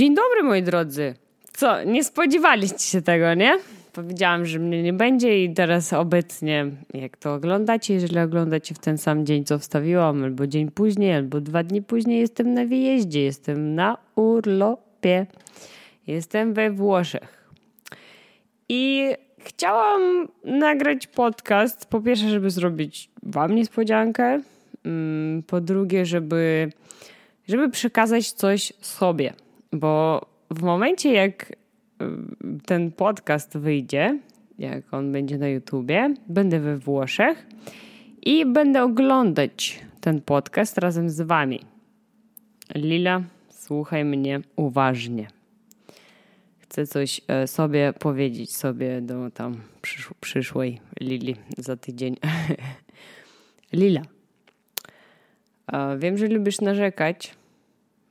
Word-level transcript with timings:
Dzień 0.00 0.14
dobry, 0.14 0.42
moi 0.42 0.62
drodzy. 0.62 1.14
Co, 1.52 1.84
nie 1.84 2.04
spodziewaliście 2.04 2.78
się 2.78 3.02
tego, 3.02 3.34
nie? 3.34 3.58
Powiedziałam, 3.92 4.46
że 4.46 4.58
mnie 4.58 4.82
nie 4.82 4.92
będzie 4.92 5.44
i 5.44 5.54
teraz 5.54 5.92
obecnie, 5.92 6.66
jak 6.94 7.16
to 7.16 7.34
oglądacie, 7.34 7.94
jeżeli 7.94 8.18
oglądacie 8.18 8.74
w 8.74 8.78
ten 8.78 8.98
sam 8.98 9.26
dzień, 9.26 9.44
co 9.44 9.58
wstawiłam, 9.58 10.24
albo 10.24 10.46
dzień 10.46 10.70
później, 10.70 11.14
albo 11.14 11.40
dwa 11.40 11.62
dni 11.62 11.82
później, 11.82 12.20
jestem 12.20 12.54
na 12.54 12.64
wyjeździe, 12.64 13.22
jestem 13.22 13.74
na 13.74 13.96
urlopie. 14.14 15.26
Jestem 16.06 16.54
we 16.54 16.70
Włoszech. 16.70 17.50
I 18.68 19.10
chciałam 19.38 20.28
nagrać 20.44 21.06
podcast, 21.06 21.86
po 21.86 22.00
pierwsze, 22.00 22.30
żeby 22.30 22.50
zrobić 22.50 23.10
wam 23.22 23.54
niespodziankę, 23.54 24.40
mm, 24.84 25.42
po 25.42 25.60
drugie, 25.60 26.06
żeby, 26.06 26.72
żeby 27.48 27.70
przekazać 27.70 28.32
coś 28.32 28.72
sobie, 28.80 29.32
bo 29.72 30.26
w 30.50 30.62
momencie, 30.62 31.12
jak 31.12 31.52
ten 32.66 32.92
podcast 32.92 33.58
wyjdzie, 33.58 34.18
jak 34.58 34.94
on 34.94 35.12
będzie 35.12 35.38
na 35.38 35.48
YouTubie, 35.48 36.14
będę 36.28 36.60
we 36.60 36.78
Włoszech 36.78 37.46
i 38.22 38.46
będę 38.46 38.82
oglądać 38.82 39.80
ten 40.00 40.20
podcast 40.20 40.78
razem 40.78 41.10
z 41.10 41.20
Wami. 41.20 41.60
Lila, 42.74 43.22
słuchaj 43.50 44.04
mnie 44.04 44.40
uważnie. 44.56 45.26
Chcę 46.58 46.86
coś 46.86 47.20
e, 47.28 47.46
sobie 47.46 47.92
powiedzieć 47.98 48.56
sobie 48.56 49.00
do 49.00 49.30
tam 49.30 49.60
przyszłej 50.20 50.80
Lili 51.00 51.36
za 51.58 51.76
tydzień. 51.76 52.16
Lila, 53.72 54.02
wiem, 55.98 56.18
że 56.18 56.26
lubisz 56.26 56.60
narzekać, 56.60 57.34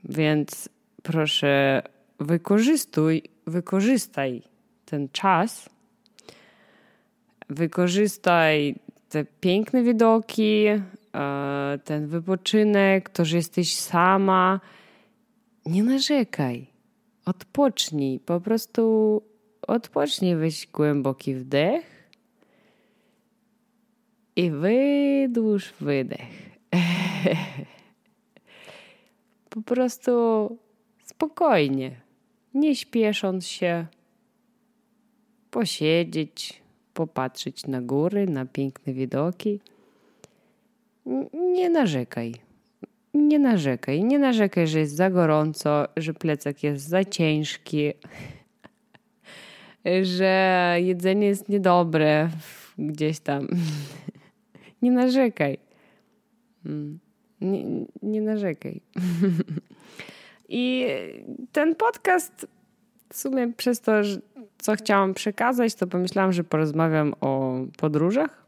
więc 0.03 0.69
proszę 1.03 1.81
wykorzystuj 2.19 3.23
wykorzystaj 3.47 4.41
ten 4.85 5.09
czas, 5.09 5.69
wykorzystaj 7.49 8.75
te 9.09 9.25
piękne 9.25 9.83
widoki, 9.83 10.65
e, 10.67 10.79
ten 11.83 12.07
wypoczynek, 12.07 13.09
to, 13.09 13.25
że 13.25 13.37
jesteś 13.37 13.75
sama. 13.75 14.59
Nie 15.65 15.83
narzekaj. 15.83 16.67
Odpocznij. 17.25 18.19
Po 18.19 18.41
prostu 18.41 19.21
odpocznij, 19.67 20.35
weź 20.35 20.67
głęboki 20.67 21.35
wdech 21.35 22.09
i 24.35 24.51
wydłuż 24.51 25.73
wydech. 25.81 26.49
po 29.49 29.61
prostu 29.61 30.57
spokojnie 31.19 31.91
nie 32.53 32.75
śpiesząc 32.75 33.47
się, 33.47 33.85
posiedzieć, 35.51 36.61
popatrzeć 36.93 37.67
na 37.67 37.81
góry, 37.81 38.25
na 38.27 38.45
piękne 38.45 38.93
widoki. 38.93 39.59
Nie 41.33 41.69
narzekaj. 41.69 42.33
Nie 43.13 43.39
narzekaj. 43.39 44.03
Nie 44.03 44.19
narzekaj, 44.19 44.67
że 44.67 44.79
jest 44.79 44.95
za 44.95 45.09
gorąco, 45.09 45.85
że 45.97 46.13
plecak 46.13 46.63
jest 46.63 46.87
za 46.87 47.05
ciężki, 47.05 47.91
że 50.17 50.75
jedzenie 50.79 51.27
jest 51.27 51.49
niedobre 51.49 52.29
gdzieś 52.77 53.19
tam. 53.19 53.47
Nie 54.81 54.91
narzekaj. 54.91 55.57
Mm. 56.65 56.99
Nie, 57.41 57.63
nie 58.03 58.21
narzekaj. 58.21 58.81
I 60.49 60.87
ten 61.51 61.75
podcast 61.75 62.47
w 63.09 63.17
sumie 63.17 63.53
przez 63.53 63.81
to, 63.81 63.91
co 64.57 64.75
chciałam 64.75 65.13
przekazać, 65.13 65.75
to 65.75 65.87
pomyślałam, 65.87 66.33
że 66.33 66.43
porozmawiam 66.43 67.13
o 67.21 67.59
podróżach, 67.77 68.45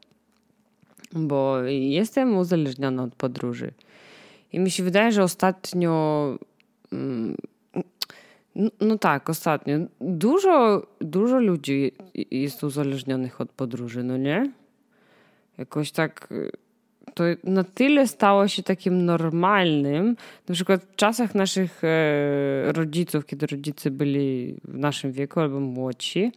bo 1.14 1.64
jestem 1.70 2.38
uzależniona 2.38 3.03
od 3.03 3.16
podróży. 3.16 3.72
I 4.53 4.59
mi 4.59 4.72
się 4.72 4.84
wydaje, 4.84 5.12
że 5.12 5.24
ostatnio. 5.24 6.38
Mm, 6.92 7.36
no 8.81 8.98
tak, 8.98 9.30
ostatnio. 9.30 9.78
Dużo, 10.02 10.88
dużo 11.00 11.40
ludzi 11.40 11.92
jest 12.31 12.64
uzależnionych 12.64 13.42
od 13.42 13.50
podróży, 13.50 14.04
no 14.04 14.18
nie? 14.18 14.52
Jakoś 15.58 15.92
tak 15.92 16.28
to 17.14 17.24
na 17.44 17.64
tyle 17.64 18.08
stało 18.08 18.48
się 18.48 18.64
takim 18.64 19.06
normalnym, 19.06 20.16
na 20.50 20.56
przykład 20.56 20.84
w 20.84 20.96
czasach 20.96 21.36
naszych 21.36 21.84
e, 21.84 22.72
rodziców, 22.72 23.26
kiedy 23.26 23.46
rodzice 23.46 23.92
byli 23.92 24.56
w 24.64 24.78
naszym 24.78 25.12
wieku 25.12 25.40
albo 25.40 25.60
młodsi, 25.60 26.32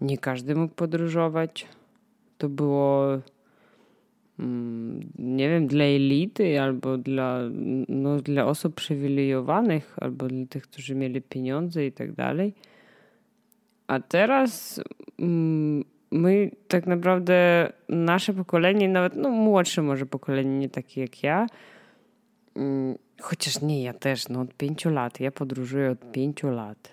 nie 0.00 0.18
każdy 0.18 0.54
mógł 0.54 0.74
podróżować. 0.74 1.66
To 2.38 2.48
było, 2.48 3.18
mm, 4.38 5.00
nie 5.18 5.48
wiem, 5.48 5.66
dla 5.66 5.84
elity 5.84 6.60
albo 6.60 6.98
dla, 6.98 7.40
no, 7.88 8.20
dla 8.20 8.46
osób 8.46 8.74
przywilejowanych, 8.74 9.96
albo 10.00 10.28
dla 10.28 10.46
tych, 10.46 10.62
którzy 10.62 10.94
mieli 10.94 11.22
pieniądze 11.22 11.86
i 11.86 11.92
tak 11.92 12.12
dalej. 12.12 12.54
A 13.86 14.00
teraz 14.00 14.80
mm, 15.18 15.84
my 16.10 16.50
tak 16.68 16.86
naprawdę, 16.86 17.68
nasze 17.88 18.34
pokolenie, 18.34 18.88
nawet 18.88 19.16
no 19.16 19.30
młodsze 19.30 19.82
może 19.82 20.06
pokolenie, 20.06 20.58
nie 20.58 20.68
takie 20.68 21.00
jak 21.00 21.22
ja, 21.22 21.46
mm, 22.56 22.98
chociaż 23.20 23.62
nie, 23.62 23.82
ja 23.82 23.92
też, 23.92 24.28
no 24.28 24.40
od 24.40 24.54
pięciu 24.54 24.90
lat, 24.90 25.20
ja 25.20 25.30
podróżuję 25.30 25.90
od 25.90 26.12
pięciu 26.12 26.50
lat, 26.50 26.92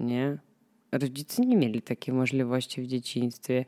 nie? 0.00 0.38
Rodzice 0.92 1.42
nie 1.42 1.56
mieli 1.56 1.82
takiej 1.82 2.14
możliwości 2.14 2.82
w 2.82 2.86
dzieciństwie. 2.86 3.64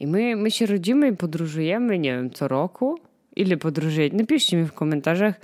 I 0.00 0.06
my, 0.06 0.36
my 0.36 0.50
się 0.50 0.66
rodzimy 0.66 1.08
i 1.08 1.16
podróżujemy, 1.16 1.98
nie 1.98 2.16
wiem, 2.16 2.30
co 2.30 2.48
roku. 2.48 2.98
Ile 3.36 3.56
podróżujecie? 3.56 4.16
Napiszcie 4.16 4.56
mi 4.56 4.64
w 4.64 4.72
komentarzach, 4.72 5.40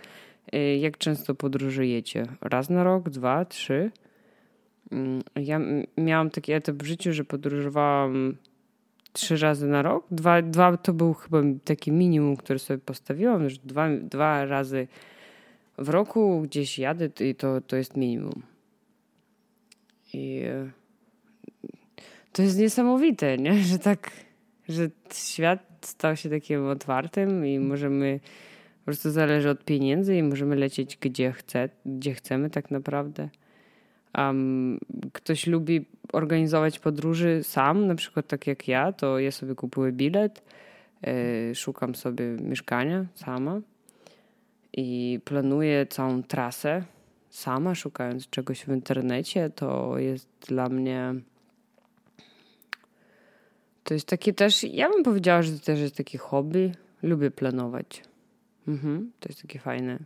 y, 0.55 0.77
jak 0.77 0.99
często 0.99 1.35
podróżujecie. 1.35 2.27
Raz 2.41 2.71
na 2.71 2.85
rok, 2.85 3.11
dwa, 3.11 3.45
trzy. 3.45 3.91
Mm, 4.93 5.23
ja 5.37 5.61
miałam 5.97 6.31
taki 6.31 6.53
etap 6.53 6.77
w 6.77 6.87
życiu, 6.87 7.13
że 7.13 7.25
podróżowałam 7.25 8.37
trzy 9.13 9.37
razy 9.37 9.67
na 9.67 9.83
rok. 9.83 10.07
Dwa, 10.11 10.43
dwa 10.43 10.77
to 10.77 10.93
był 10.93 11.15
chyba 11.15 11.39
taki 11.65 11.93
minimum, 11.93 12.37
który 12.37 12.59
sobie 12.59 12.79
postawiłam, 12.79 13.51
że 13.51 13.57
dwa, 13.65 13.89
dwa 14.03 14.45
razy 14.45 14.87
w 15.79 15.89
roku 15.89 16.41
gdzieś 16.41 16.79
jadę 16.79 17.09
i 17.21 17.35
to, 17.35 17.61
to 17.61 17.77
jest 17.77 17.97
minimum. 17.97 18.43
I 20.13 20.43
e, 20.45 20.71
to 22.33 22.43
jest 22.43 22.59
niesamowite, 22.59 23.39
nie? 23.39 23.55
że 23.71 23.79
tak, 23.79 24.11
że 24.69 24.91
świat 25.13 25.61
stał 25.81 26.17
się 26.17 26.31
takim 26.31 26.67
otwartym 26.67 27.47
i 27.47 27.59
możemy, 27.59 28.21
po 28.79 28.85
prostu 28.85 29.11
zależy 29.11 29.51
od 29.51 29.65
pieniędzy 29.65 30.17
i 30.17 30.23
możemy 30.23 30.57
lecieć 30.57 30.97
gdzie, 30.97 31.33
chce, 31.33 31.69
gdzie 31.87 32.15
chcemy 32.15 32.51
tak 32.51 32.71
naprawdę. 32.71 33.29
Um, 34.17 34.79
ktoś 35.13 35.47
lubi 35.47 35.85
organizować 36.13 36.79
podróży 36.79 37.41
sam, 37.43 37.87
na 37.87 37.95
przykład 37.95 38.27
tak 38.27 38.47
jak 38.47 38.69
ja, 38.69 38.93
to 38.93 39.19
ja 39.19 39.31
sobie 39.31 39.55
kupuję 39.55 39.93
bilet, 39.93 40.43
yy, 41.03 41.55
szukam 41.55 41.95
sobie 41.95 42.25
mieszkania 42.25 43.07
sama 43.15 43.61
i 44.73 45.21
planuję 45.25 45.87
całą 45.87 46.23
trasę 46.23 46.85
sama, 47.31 47.75
szukając 47.75 48.31
czegoś 48.31 48.65
w 48.65 48.69
internecie. 48.69 49.51
To 49.51 49.99
jest 49.99 50.29
dla 50.49 50.69
mnie. 50.69 51.15
To 53.85 53.95
jest 53.95 54.09
takie 54.09 54.33
też, 54.33 54.65
ja 54.65 54.89
bym 54.91 55.03
powiedziała, 55.03 55.43
że 55.43 55.53
to 55.53 55.59
też 55.59 55.81
jest 55.81 55.97
takie 55.97 56.19
hobby. 56.19 56.73
Lubię 57.03 57.31
planować. 57.31 58.03
Mhm, 58.69 59.13
to 59.21 59.29
jest 59.29 59.43
takie 59.43 59.59
fajne 59.59 59.99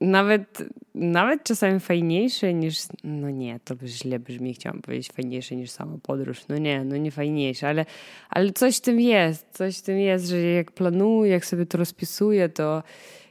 nawet, 0.00 0.62
nawet 0.94 1.44
czasami 1.44 1.80
fajniejsze 1.80 2.54
niż, 2.54 2.78
no 3.04 3.30
nie, 3.30 3.60
to 3.60 3.74
źle 3.84 4.18
brzmi, 4.18 4.54
chciałam 4.54 4.82
powiedzieć 4.82 5.12
fajniejsze 5.12 5.56
niż 5.56 5.70
sama 5.70 5.98
podróż. 6.02 6.48
No 6.48 6.58
nie, 6.58 6.84
no 6.84 6.96
nie 6.96 7.10
fajniejsze, 7.10 7.68
ale, 7.68 7.84
ale 8.30 8.52
coś 8.52 8.76
w 8.76 8.80
tym 8.80 9.00
jest, 9.00 9.46
coś 9.50 9.78
w 9.78 9.82
tym 9.82 9.98
jest, 9.98 10.26
że 10.26 10.38
jak 10.38 10.72
planuję, 10.72 11.32
jak 11.32 11.46
sobie 11.46 11.66
to 11.66 11.78
rozpisuję, 11.78 12.48
to 12.48 12.82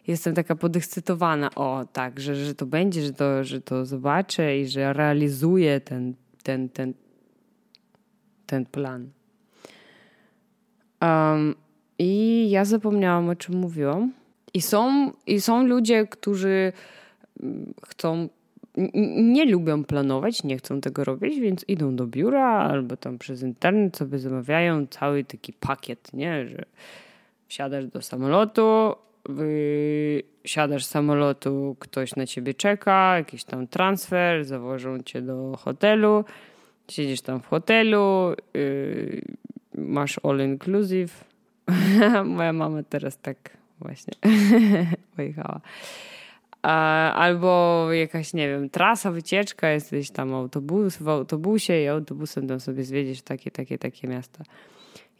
jestem 0.08 0.36
taka 0.36 0.56
podekscytowana, 0.56 1.56
o 1.56 1.86
tak, 1.94 2.20
że, 2.20 2.36
że 2.36 2.56
to 2.56 2.66
będzie, 2.66 3.02
że 3.02 3.14
to, 3.14 3.44
że 3.44 3.62
to 3.62 3.86
zobaczę 3.86 4.60
i 4.60 4.68
że 4.68 4.94
realizuję 4.94 5.80
ten, 5.80 6.14
ten, 6.44 6.70
ten, 6.70 6.94
ten 8.46 8.66
plan. 8.66 9.10
Um, 11.02 11.56
I 12.00 12.50
ja 12.50 12.66
zapomniałam, 12.66 13.30
o 13.30 13.36
czym 13.36 13.56
mówiłam. 13.56 14.12
I 14.56 14.62
są, 14.62 15.12
I 15.28 15.42
są 15.42 15.68
ludzie, 15.68 16.08
którzy 16.08 16.74
mm, 17.44 17.74
chcą, 17.88 18.30
nie 19.16 19.46
lubią 19.46 19.84
planować, 19.84 20.44
nie 20.44 20.58
chcą 20.58 20.82
tego 20.82 21.04
robić, 21.04 21.40
więc 21.40 21.66
idą 21.68 21.96
do 21.96 22.08
biura 22.08 22.50
albo 22.50 22.98
tam 22.98 23.18
przez 23.18 23.42
internet 23.42 23.98
sobie 23.98 24.20
zamawiają 24.20 24.88
cały 24.88 25.24
taki 25.24 25.54
pakiet, 25.54 26.14
nie? 26.14 26.48
Że 26.48 26.66
wsiadasz 27.48 27.86
do 27.86 28.02
samolotu, 28.02 28.96
siadasz 30.46 30.86
z 30.86 30.90
samolotu, 30.90 31.76
ktoś 31.80 32.16
na 32.16 32.26
ciebie 32.26 32.54
czeka, 32.54 33.18
jakiś 33.18 33.44
tam 33.44 33.68
transfer, 33.68 34.46
zawożą 34.46 35.04
cię 35.04 35.22
do 35.22 35.58
hotelu, 35.58 36.26
siedzisz 36.92 37.22
tam 37.22 37.40
w 37.40 37.48
hotelu, 37.48 38.34
yy, 38.54 39.22
masz 39.78 40.20
all 40.24 40.40
inclusive. 40.40 41.26
Moja 42.26 42.54
mama 42.54 42.84
teraz 42.84 43.18
tak 43.18 43.65
właśnie 43.80 44.14
pojechała. 45.16 45.62
Albo 47.14 47.88
jakaś, 47.94 48.34
nie 48.34 48.48
wiem, 48.48 48.70
trasa, 48.70 49.12
wycieczka, 49.12 49.70
jesteś 49.70 50.12
tam 50.12 50.34
autobus, 50.34 50.98
w 50.98 51.10
autobusie 51.10 51.82
i 51.82 51.88
autobusem 51.88 52.48
tam 52.48 52.60
sobie 52.60 52.84
zwiedziesz 52.84 53.22
takie, 53.22 53.52
takie, 53.52 53.78
takie 53.78 54.08
miasta. 54.08 54.44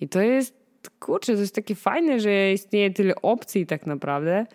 I 0.02 0.08
to 0.08 0.22
jest, 0.22 0.56
kurczę, 1.00 1.34
to 1.34 1.42
jest 1.42 1.56
takie 1.56 1.76
fajne, 1.76 2.20
że 2.20 2.54
istnieje 2.54 2.92
tyle 2.92 3.16
opcji 3.16 3.66
tak 3.66 3.86
naprawdę. 3.86 4.46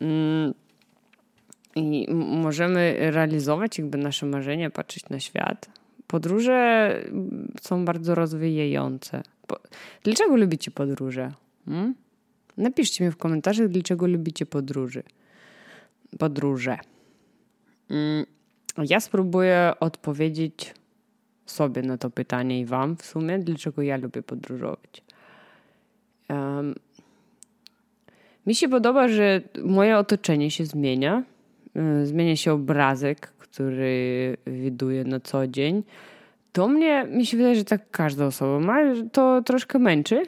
Mm. 0.00 0.54
I 1.76 2.06
możemy 2.14 2.96
realizować 2.98 3.78
jakby 3.78 3.98
nasze 3.98 4.26
marzenia, 4.26 4.70
patrzeć 4.70 5.08
na 5.08 5.20
świat. 5.20 5.70
Podróże 6.06 6.90
są 7.60 7.84
bardzo 7.84 8.14
rozwijające. 8.14 9.22
Dlaczego 10.02 10.36
lubicie 10.36 10.70
podróże? 10.70 11.32
Hmm? 11.64 11.94
Napiszcie 12.56 13.04
mi 13.04 13.10
w 13.10 13.16
komentarzach, 13.16 13.68
dlaczego 13.68 14.06
lubicie 14.06 14.46
podróży. 14.46 15.02
Podróże. 16.18 16.78
Mm, 17.90 18.26
ja 18.78 19.00
spróbuję 19.00 19.72
odpowiedzieć 19.80 20.74
sobie 21.46 21.82
na 21.82 21.98
to 21.98 22.10
pytanie 22.10 22.60
i 22.60 22.64
Wam 22.64 22.96
w 22.96 23.04
sumie, 23.04 23.38
dlaczego 23.38 23.82
ja 23.82 23.96
lubię 23.96 24.22
podróżować. 24.22 25.02
Um, 26.28 26.74
mi 28.46 28.54
się 28.54 28.68
podoba, 28.68 29.08
że 29.08 29.40
moje 29.64 29.98
otoczenie 29.98 30.50
się 30.50 30.66
zmienia. 30.66 31.22
Y, 32.02 32.06
zmienia 32.06 32.36
się 32.36 32.52
obrazek, 32.52 33.32
który 33.38 34.36
widuję 34.46 35.04
na 35.04 35.20
co 35.20 35.46
dzień. 35.46 35.82
To 36.52 36.68
mnie, 36.68 37.04
mi 37.04 37.26
się 37.26 37.36
wydaje, 37.36 37.54
że 37.54 37.64
tak 37.64 37.90
każda 37.90 38.26
osoba 38.26 38.60
ma, 38.60 38.78
to 39.12 39.42
troszkę 39.42 39.78
męczy. 39.78 40.22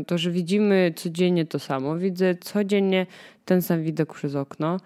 Y, 0.00 0.04
to, 0.04 0.18
że 0.18 0.30
widzimy 0.30 0.92
codziennie 0.96 1.46
to 1.46 1.58
samo. 1.58 1.96
Widzę 1.96 2.34
codziennie 2.34 3.06
ten 3.44 3.62
sam 3.62 3.82
widok 3.82 4.14
przez 4.14 4.34
okno. 4.34 4.76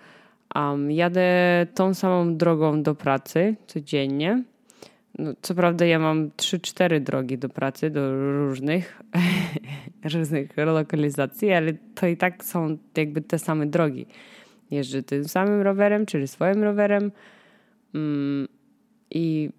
Um, 0.55 0.90
jadę 0.90 1.67
tą 1.75 1.94
samą 1.94 2.37
drogą 2.37 2.82
do 2.82 2.94
pracy 2.94 3.56
codziennie. 3.67 4.43
No, 5.19 5.32
co 5.43 5.55
prawda 5.55 5.84
ja 5.84 5.99
mam 5.99 6.31
3-4 6.31 7.00
drogi 7.00 7.38
do 7.38 7.49
pracy, 7.49 7.90
do 7.90 8.12
różnych, 8.46 9.02
różnych 10.14 10.56
lokalizacji, 10.56 11.52
ale 11.52 11.73
to 11.94 12.06
i 12.06 12.17
tak 12.17 12.44
są 12.44 12.79
jakby 12.96 13.20
te 13.20 13.38
same 13.38 13.67
drogi. 13.67 14.06
Jeżdżę 14.70 15.02
tym 15.02 15.25
samym 15.25 15.61
rowerem, 15.61 16.06
czyli 16.06 16.29
swoim 16.29 16.62
rowerem 16.62 17.12
mm, 17.94 18.49
i, 19.11 19.50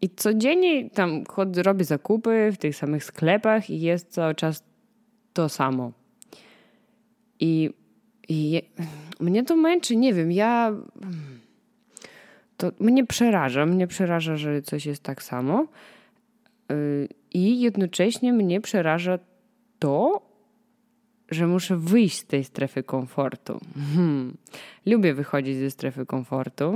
i 0.00 0.10
codziennie 0.10 0.90
tam 0.90 1.24
chodzę, 1.24 1.62
robię 1.62 1.84
zakupy 1.84 2.52
w 2.52 2.58
tych 2.58 2.76
samych 2.76 3.04
sklepach 3.04 3.70
i 3.70 3.80
jest 3.80 4.12
cały 4.12 4.34
czas 4.34 4.64
to 5.32 5.48
samo. 5.48 5.92
I, 7.40 7.70
i 8.28 8.50
je, 8.50 8.60
mnie 9.20 9.44
to 9.44 9.56
męczy, 9.56 9.96
nie 9.96 10.14
wiem, 10.14 10.32
ja 10.32 10.72
to 12.56 12.72
mnie 12.80 13.06
przeraża, 13.06 13.66
mnie 13.66 13.86
przeraża, 13.86 14.36
że 14.36 14.62
coś 14.62 14.86
jest 14.86 15.02
tak 15.02 15.22
samo. 15.22 15.66
Y, 16.72 17.08
I 17.34 17.60
jednocześnie 17.60 18.32
mnie 18.32 18.60
przeraża 18.60 19.18
to, 19.78 20.22
że 21.30 21.46
muszę 21.46 21.76
wyjść 21.76 22.18
z 22.18 22.24
tej 22.24 22.44
strefy 22.44 22.82
komfortu. 22.82 23.60
Hmm. 23.94 24.36
Lubię 24.86 25.14
wychodzić 25.14 25.56
ze 25.56 25.70
strefy 25.70 26.06
komfortu, 26.06 26.74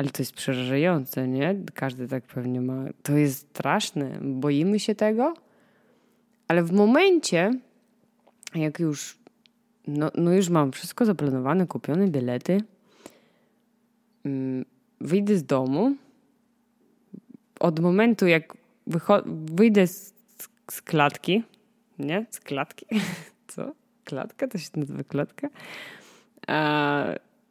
ale 0.00 0.10
to 0.10 0.22
jest 0.22 0.32
przerażające, 0.32 1.28
nie? 1.28 1.56
Każdy 1.74 2.08
tak 2.08 2.24
pewnie 2.24 2.60
ma. 2.60 2.84
To 3.02 3.12
jest 3.12 3.38
straszne. 3.38 4.18
Boimy 4.22 4.80
się 4.80 4.94
tego, 4.94 5.34
ale 6.48 6.62
w 6.62 6.72
momencie, 6.72 7.50
jak 8.54 8.80
już, 8.80 9.18
no, 9.86 10.10
no 10.14 10.32
już 10.32 10.48
mam 10.48 10.72
wszystko 10.72 11.04
zaplanowane, 11.04 11.66
kupione 11.66 12.08
bilety, 12.08 12.60
Mm, 14.24 14.64
wyjdę 15.00 15.36
z 15.36 15.44
domu, 15.44 15.96
od 17.60 17.80
momentu 17.80 18.26
jak 18.26 18.56
wyjdę 19.26 19.86
z, 19.86 20.14
z 20.70 20.82
klatki, 20.82 21.42
nie? 21.98 22.26
Z 22.30 22.40
klatki? 22.40 22.86
Co? 23.48 23.72
Klatka? 24.04 24.48
To 24.48 24.58
się 24.58 24.70
nazywa 24.76 25.04
klatka? 25.04 25.48
A 26.46 27.04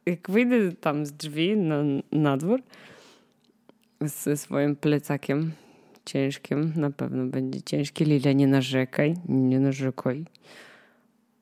jak 0.06 0.30
wyjdę 0.30 0.72
tam 0.72 1.06
z 1.06 1.12
drzwi 1.12 1.56
na, 1.56 1.82
na 2.12 2.36
dwór 2.36 2.62
ze 4.00 4.36
swoim 4.36 4.76
plecakiem 4.76 5.52
ciężkim, 6.04 6.72
na 6.76 6.90
pewno 6.90 7.26
będzie 7.26 7.62
ciężki, 7.62 8.04
Lile, 8.04 8.34
nie 8.34 8.46
narzekaj, 8.46 9.14
nie 9.28 9.60
narzekaj. 9.60 10.24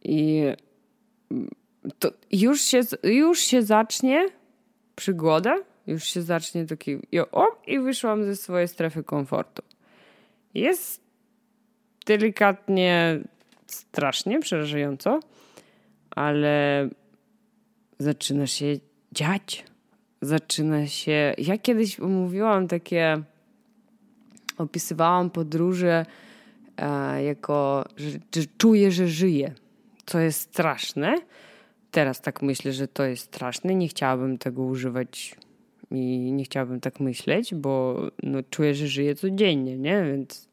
I 0.05 0.43
to 1.99 2.11
już 2.33 2.61
się, 2.61 2.81
już 3.03 3.39
się 3.39 3.63
zacznie 3.63 4.29
przygoda, 4.97 5.59
już 5.87 6.05
się 6.05 6.23
zacznie 6.23 6.67
taki 6.67 6.99
o 7.33 7.47
i 7.67 7.79
wyszłam 7.79 8.25
ze 8.25 8.37
swojej 8.37 8.69
strefy 8.69 9.05
komfortu. 9.05 9.63
Jest 10.55 11.01
delikatnie 12.07 13.21
strasznie, 13.67 14.41
przerażająco, 14.41 15.21
ale 16.11 16.89
zaczyna 17.99 18.47
się 18.47 18.67
dziać. 19.12 19.65
Zaczyna 20.23 20.87
się. 20.87 21.35
Ja 21.39 21.59
kiedyś 21.59 21.99
mówiłam 21.99 22.69
takie, 22.69 23.23
opisywałam 24.59 25.31
podróże 25.31 26.06
e, 26.77 27.25
jako, 27.25 27.85
że, 27.97 28.11
że 28.11 28.47
czuję, 28.59 28.93
że 28.93 29.09
żyję. 29.09 29.53
Co 30.06 30.19
jest 30.19 30.41
straszne, 30.41 31.15
teraz 31.91 32.21
tak 32.21 32.43
myślę, 32.43 32.73
że 32.73 32.89
to 32.89 33.05
jest 33.05 33.25
straszne. 33.25 33.75
Nie 33.75 33.89
chciałabym 33.89 34.39
tego 34.39 34.62
używać 34.62 35.37
i 35.91 36.33
nie 36.33 36.45
chciałabym 36.45 36.81
tak 36.81 37.00
myśleć, 37.00 37.55
bo 37.55 38.03
no, 38.23 38.39
czuję, 38.50 38.75
że 38.75 38.87
żyję 38.87 39.15
codziennie, 39.15 39.79
nie? 39.79 40.05
Więc 40.05 40.49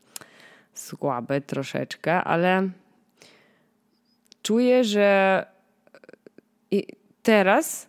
słabe 0.73 1.41
troszeczkę, 1.41 2.23
ale 2.23 2.69
czuję, 4.41 4.83
że 4.83 5.45
i 6.71 6.87
teraz, 7.25 7.87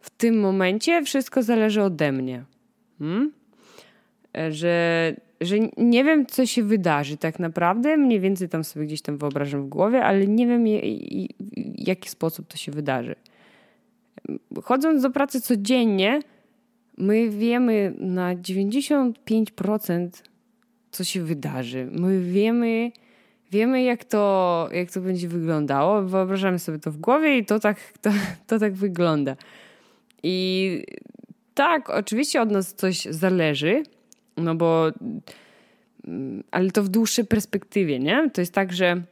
w 0.00 0.10
tym 0.10 0.40
momencie, 0.40 1.02
wszystko 1.02 1.42
zależy 1.42 1.82
ode 1.82 2.12
mnie. 2.12 2.44
Hmm? 2.98 3.32
Że 4.50 5.14
że 5.40 5.56
nie 5.76 6.04
wiem, 6.04 6.26
co 6.26 6.46
się 6.46 6.62
wydarzy 6.62 7.16
tak 7.16 7.38
naprawdę. 7.38 7.96
Mniej 7.96 8.20
więcej 8.20 8.48
tam 8.48 8.64
sobie 8.64 8.86
gdzieś 8.86 9.02
tam 9.02 9.18
wyobrażam 9.18 9.62
w 9.62 9.68
głowie, 9.68 10.04
ale 10.04 10.26
nie 10.26 10.46
wiem, 10.46 10.64
w 10.64 11.88
jaki 11.88 12.08
sposób 12.08 12.46
to 12.48 12.56
się 12.56 12.72
wydarzy. 12.72 13.14
Chodząc 14.62 15.02
do 15.02 15.10
pracy 15.10 15.40
codziennie, 15.40 16.20
my 16.98 17.30
wiemy 17.30 17.94
na 17.98 18.34
95% 18.34 20.08
co 20.90 21.04
się 21.04 21.22
wydarzy. 21.22 21.88
My 21.92 22.20
wiemy, 22.20 22.92
wiemy 23.54 23.82
jak, 23.82 24.04
to, 24.04 24.68
jak 24.72 24.90
to 24.90 25.00
będzie 25.00 25.28
wyglądało. 25.28 26.02
Wyobrażamy 26.02 26.58
sobie 26.58 26.78
to 26.78 26.90
w 26.90 26.96
głowie 26.96 27.38
i 27.38 27.44
to 27.44 27.60
tak, 27.60 27.78
to, 28.02 28.10
to 28.46 28.58
tak 28.58 28.74
wygląda. 28.74 29.36
I 30.22 30.82
tak, 31.54 31.90
oczywiście 31.90 32.42
od 32.42 32.50
nas 32.50 32.74
coś 32.74 33.04
zależy, 33.04 33.82
no 34.36 34.54
bo, 34.54 34.90
mm, 36.06 36.44
ale 36.50 36.70
to 36.70 36.82
w 36.82 36.88
dłuższej 36.88 37.24
perspektywie, 37.24 37.98
nie? 37.98 38.30
To 38.30 38.40
jest 38.40 38.52
tak, 38.52 38.72
że 38.72 39.02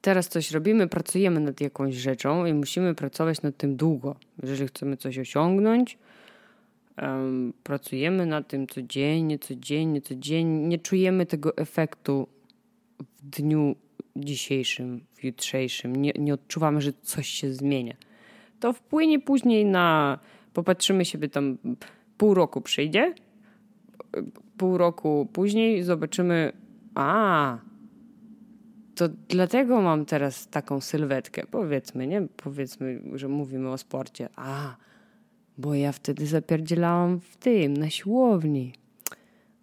teraz 0.00 0.28
coś 0.28 0.50
robimy, 0.50 0.88
pracujemy 0.88 1.40
nad 1.40 1.60
jakąś 1.60 1.94
rzeczą 1.94 2.46
i 2.46 2.54
musimy 2.54 2.94
pracować 2.94 3.42
nad 3.42 3.56
tym 3.56 3.76
długo. 3.76 4.16
Jeżeli 4.42 4.68
chcemy 4.68 4.96
coś 4.96 5.18
osiągnąć, 5.18 5.98
pracujemy 7.62 8.26
nad 8.26 8.48
tym 8.48 8.66
codziennie, 8.66 9.38
codziennie, 9.38 10.00
codziennie. 10.00 10.68
Nie 10.68 10.78
czujemy 10.78 11.26
tego 11.26 11.56
efektu 11.56 12.28
dniu 13.30 13.76
dzisiejszym, 14.16 15.04
w 15.14 15.24
jutrzejszym. 15.24 15.96
Nie, 15.96 16.12
nie 16.18 16.34
odczuwamy, 16.34 16.80
że 16.80 16.92
coś 16.92 17.28
się 17.28 17.52
zmienia. 17.52 17.94
To 18.60 18.72
wpłynie 18.72 19.20
później 19.20 19.64
na. 19.64 20.18
Popatrzymy 20.52 21.04
sobie 21.04 21.28
tam, 21.28 21.58
pół 22.16 22.34
roku 22.34 22.60
przyjdzie 22.60 23.14
pół 24.56 24.78
roku 24.78 25.28
później 25.32 25.82
zobaczymy, 25.82 26.52
a 26.94 27.58
to 28.94 29.08
dlatego 29.08 29.80
mam 29.80 30.04
teraz 30.04 30.48
taką 30.48 30.80
sylwetkę, 30.80 31.42
powiedzmy, 31.50 32.06
nie? 32.06 32.22
Powiedzmy, 32.36 33.02
że 33.14 33.28
mówimy 33.28 33.70
o 33.70 33.78
sporcie. 33.78 34.28
A, 34.36 34.76
bo 35.58 35.74
ja 35.74 35.92
wtedy 35.92 36.26
zapierdzielałam 36.26 37.20
w 37.20 37.36
tym, 37.36 37.76
na 37.76 37.90
siłowni. 37.90 38.72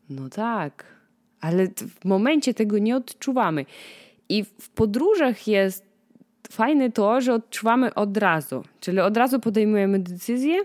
No 0.09 0.29
tak, 0.29 0.85
ale 1.43 1.67
w 1.67 2.05
momencie 2.05 2.53
tego 2.53 2.77
nie 2.77 2.95
odczuwamy. 2.95 3.65
I 4.29 4.43
w 4.43 4.69
podróżach 4.69 5.47
jest 5.47 5.85
fajne 6.51 6.91
to, 6.91 7.21
że 7.21 7.33
odczuwamy 7.33 7.93
od 7.93 8.17
razu, 8.17 8.63
czyli 8.79 8.99
od 8.99 9.17
razu 9.17 9.39
podejmujemy 9.39 9.99
decyzję 9.99 10.55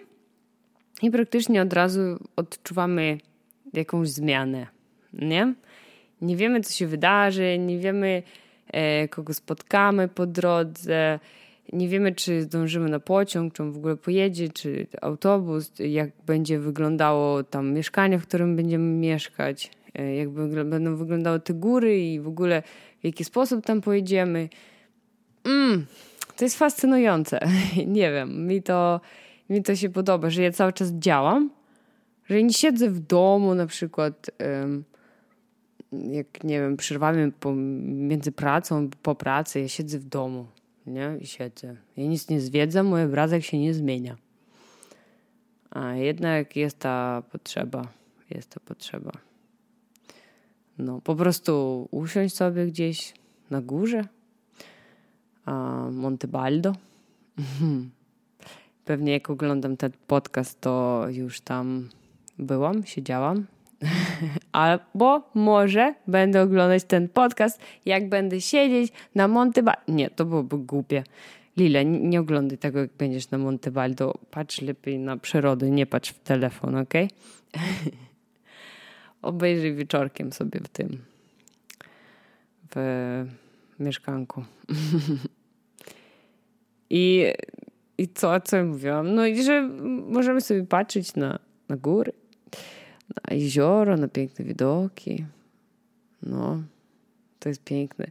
i 1.02 1.11
praktycznie 1.11 1.62
od 1.62 1.73
razu 1.73 2.00
odczuwamy 2.37 3.18
jakąś 3.73 4.08
zmianę, 4.08 4.66
nie? 5.12 5.54
Nie 6.20 6.37
wiemy, 6.37 6.61
co 6.61 6.73
się 6.73 6.87
wydarzy, 6.87 7.58
nie 7.58 7.78
wiemy, 7.78 8.23
e, 8.66 9.08
kogo 9.08 9.35
spotkamy 9.35 10.08
po 10.08 10.26
drodze, 10.26 11.18
nie 11.73 11.88
wiemy, 11.88 12.14
czy 12.14 12.42
zdążymy 12.42 12.88
na 12.88 13.00
pociąg, 13.00 13.54
czy 13.54 13.62
on 13.62 13.73
w 13.73 13.76
ogóle 13.76 13.97
pojedzie, 13.97 14.49
czy 14.49 14.87
autobus, 15.02 15.73
jak 15.78 16.11
będzie 16.26 16.58
wyglądało 16.58 17.44
tam 17.44 17.73
mieszkanie, 17.73 18.18
w 18.18 18.26
którym 18.26 18.56
będziemy 18.56 18.92
mieszkać, 18.92 19.70
e, 19.98 20.14
jak 20.14 20.30
będą 20.30 20.96
wyglądały 20.96 21.40
te 21.40 21.54
góry 21.54 22.00
i 22.00 22.20
w 22.20 22.28
ogóle 22.28 22.62
w 23.00 23.04
jaki 23.04 23.24
sposób 23.24 23.64
tam 23.64 23.80
pojedziemy. 23.80 24.48
Mm, 25.44 25.86
to 26.36 26.44
jest 26.44 26.58
fascynujące. 26.58 27.40
nie 27.86 28.12
wiem, 28.12 28.46
mi 28.46 28.62
to, 28.62 29.00
mi 29.50 29.62
to 29.62 29.76
się 29.76 29.90
podoba, 29.90 30.30
że 30.30 30.42
ja 30.42 30.52
cały 30.52 30.72
czas 30.72 30.92
działam, 30.92 31.50
że 32.24 32.42
nie 32.42 32.52
siedzę 32.52 32.90
w 32.90 33.00
domu 33.00 33.54
na 33.54 33.66
przykład, 33.66 34.30
jak 35.92 36.44
nie 36.44 36.60
wiem, 36.60 36.76
przerwamy 36.76 37.32
między 37.84 38.32
pracą, 38.32 38.90
po 39.02 39.14
pracy, 39.14 39.60
ja 39.60 39.68
siedzę 39.68 39.98
w 39.98 40.04
domu 40.04 40.46
nie? 40.88 41.18
I 41.20 41.26
siedzę. 41.26 41.76
Ja 41.96 42.06
nic 42.06 42.28
nie 42.28 42.40
zwiedzam, 42.40 42.86
mój 42.86 43.02
obrazek 43.02 43.44
się 43.44 43.58
nie 43.58 43.74
zmienia. 43.74 44.16
A 45.70 45.94
jednak 45.94 46.56
jest 46.56 46.78
ta 46.78 47.22
potrzeba. 47.32 47.88
Jest 48.30 48.50
ta 48.50 48.60
potrzeba. 48.60 49.12
No, 50.78 51.00
po 51.00 51.16
prostu 51.16 51.88
usiąść 51.90 52.37
sobie 52.37 52.66
gdzieś 52.66 53.14
na 53.50 53.62
górze. 53.62 54.04
Montebaldo. 55.92 56.73
Pewnie 58.85 59.12
jak 59.12 59.30
oglądam 59.30 59.76
ten 59.76 59.92
podcast, 60.06 60.61
to 60.61 61.04
już 61.11 61.40
tam 61.40 61.88
byłam, 62.38 62.87
siedziałam 62.87 63.47
Albo 64.52 65.30
może 65.35 65.94
będę 66.06 66.42
oglądać 66.42 66.85
ten 66.85 67.08
podcast, 67.08 67.61
jak 67.87 68.08
będę 68.08 68.40
siedzieć 68.40 68.92
na 69.14 69.28
Montebaldo. 69.28 69.80
Nie, 69.88 70.11
to 70.11 70.25
byłoby 70.25 70.58
głupie. 70.58 71.04
Lile, 71.56 71.85
nie, 71.85 72.00
nie 72.00 72.20
oglądaj 72.20 72.58
tego, 72.58 72.78
jak 72.78 72.90
będziesz 72.99 73.30
na 73.30 73.38
Montebaldo. 73.38 74.14
Patrz 74.30 74.61
lepiej 74.61 74.99
na 74.99 75.16
przyrodę, 75.16 75.70
nie 75.70 75.87
patrz 75.87 76.11
w 76.11 76.18
telefon, 76.18 76.76
ok? 76.76 76.94
Obejrzyj 79.22 79.75
wieczorkiem 79.75 80.32
sobie 80.32 80.60
w 80.60 80.68
tym 80.68 80.98
w 82.75 83.25
mieszkanku. 83.78 84.44
I, 86.90 87.25
I 87.98 88.08
co, 88.08 88.40
co 88.40 88.56
ja 88.56 88.64
mówiłam? 88.64 89.14
No 89.14 89.26
i 89.26 89.42
że 89.42 89.62
możemy 90.06 90.40
sobie 90.40 90.66
patrzeć 90.66 91.14
na, 91.14 91.38
na 91.68 91.76
góry, 91.76 92.12
na 93.08 93.37
jezioro, 93.37 93.96
na 93.96 94.08
piękne 94.08 94.44
widoki. 94.44 95.25
No, 96.22 96.62
to 97.38 97.48
jest 97.48 97.64
piękne. 97.64 98.06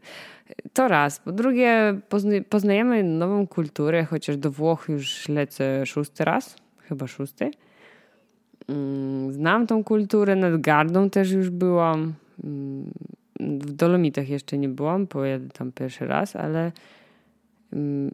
To 0.74 0.88
raz. 0.88 1.20
Po 1.20 1.32
drugie, 1.32 2.00
pozna 2.10 2.32
poznajemy 2.50 3.04
nową 3.04 3.48
kulturę, 3.48 4.06
chociaż 4.06 4.38
do 4.38 4.52
Włoch 4.52 4.86
już 4.90 5.30
lecę 5.30 5.86
szósty 5.86 6.26
raz, 6.26 6.56
chyba 6.82 7.08
szósty. 7.08 7.52
Mm, 8.68 9.34
znam 9.34 9.68
tą 9.68 9.84
kulturę, 9.84 10.36
nad 10.36 10.62
Gardą 10.62 11.10
też 11.10 11.32
już 11.32 11.50
byłam. 11.50 12.14
Mm, 12.44 12.92
w 13.40 13.72
Dolomitach 13.72 14.30
jeszcze 14.30 14.58
nie 14.58 14.70
byłam, 14.70 15.08
pojadę 15.08 15.50
tam 15.50 15.72
pierwszy 15.72 16.08
raz, 16.08 16.36
ale 16.36 16.72
mm, 17.74 18.12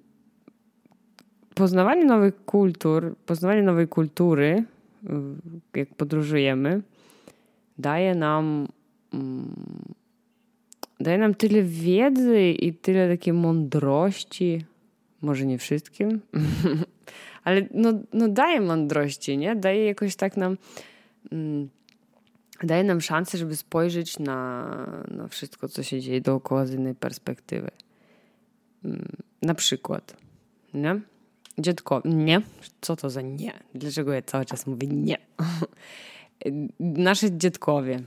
poznawanie 1.55 2.05
nowych 2.05 2.45
kultur, 2.45 3.15
poznawanie 3.25 3.63
nowej 3.63 3.87
kultury 3.87 4.63
jak 5.75 5.89
podróżujemy, 5.89 6.81
daje 7.77 8.15
nam 8.15 8.67
daje 10.99 11.17
nam 11.17 11.35
tyle 11.35 11.63
wiedzy 11.63 12.41
i 12.49 12.73
tyle 12.73 13.09
takiej 13.09 13.33
mądrości, 13.33 14.65
może 15.21 15.45
nie 15.45 15.57
wszystkim, 15.57 16.19
ale 17.43 17.67
no, 17.73 17.93
no 18.13 18.27
daje 18.27 18.61
mądrości, 18.61 19.37
nie? 19.37 19.55
Daje 19.55 19.85
jakoś 19.85 20.15
tak 20.15 20.37
nam 20.37 20.57
mm, 21.31 21.69
daje 22.63 22.83
nam 22.83 23.01
szansę, 23.01 23.37
żeby 23.37 23.55
spojrzeć 23.55 24.19
na, 24.19 24.65
na 25.11 25.27
wszystko, 25.27 25.67
co 25.67 25.83
się 25.83 26.01
dzieje 26.01 26.21
dookoła 26.21 26.65
z 26.65 26.73
innej 26.73 26.95
perspektywy. 26.95 27.71
Mm, 28.85 29.05
na 29.41 29.53
przykład, 29.53 30.17
nie? 30.73 31.01
Dziecko, 31.57 32.01
nie. 32.05 32.41
Co 32.81 32.95
to 32.95 33.09
za 33.09 33.21
nie? 33.21 33.53
Dlaczego 33.75 34.13
ja 34.13 34.21
cały 34.21 34.45
czas 34.45 34.67
mówię 34.67 34.87
nie? 34.87 35.17
Nasze 36.79 37.37
dziadkowie, 37.37 37.99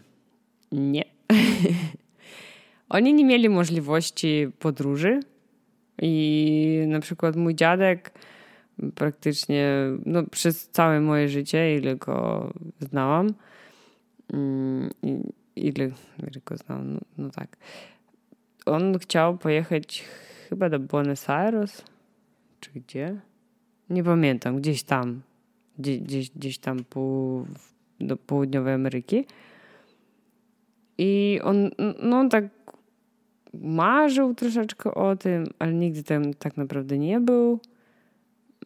nie. 0.72 1.04
Oni 2.88 3.14
nie 3.14 3.24
mieli 3.24 3.48
możliwości 3.48 4.48
podróży 4.58 5.20
i 6.02 6.84
na 6.88 7.00
przykład 7.00 7.36
mój 7.36 7.54
dziadek 7.54 8.12
praktycznie 8.94 9.72
no, 10.06 10.22
przez 10.22 10.68
całe 10.68 11.00
moje 11.00 11.28
życie, 11.28 11.76
ile 11.76 11.96
go 11.96 12.50
znałam, 12.80 13.34
mm, 14.32 14.90
ile, 15.56 15.84
ile 16.18 16.40
go 16.44 16.56
znałam, 16.56 16.94
no, 16.94 17.00
no 17.18 17.30
tak. 17.30 17.56
On 18.66 18.98
chciał 18.98 19.38
pojechać 19.38 20.04
chyba 20.48 20.68
do 20.68 20.80
Buenos 20.80 21.30
Aires, 21.30 21.84
czy 22.60 22.70
gdzie? 22.74 23.20
Nie 23.90 24.04
pamiętam, 24.04 24.56
gdzieś 24.56 24.82
tam, 24.82 25.22
gdzieś, 25.78 26.00
gdzieś, 26.00 26.30
gdzieś 26.30 26.58
tam 26.58 26.84
po, 26.84 27.44
do 28.00 28.16
południowej 28.16 28.74
Ameryki. 28.74 29.24
I 30.98 31.40
on, 31.44 31.70
no 32.02 32.18
on 32.18 32.28
tak 32.30 32.44
marzył 33.54 34.34
troszeczkę 34.34 34.94
o 34.94 35.16
tym, 35.16 35.46
ale 35.58 35.74
nigdy 35.74 36.02
tam 36.02 36.34
tak 36.34 36.56
naprawdę 36.56 36.98
nie 36.98 37.20
był. 37.20 37.60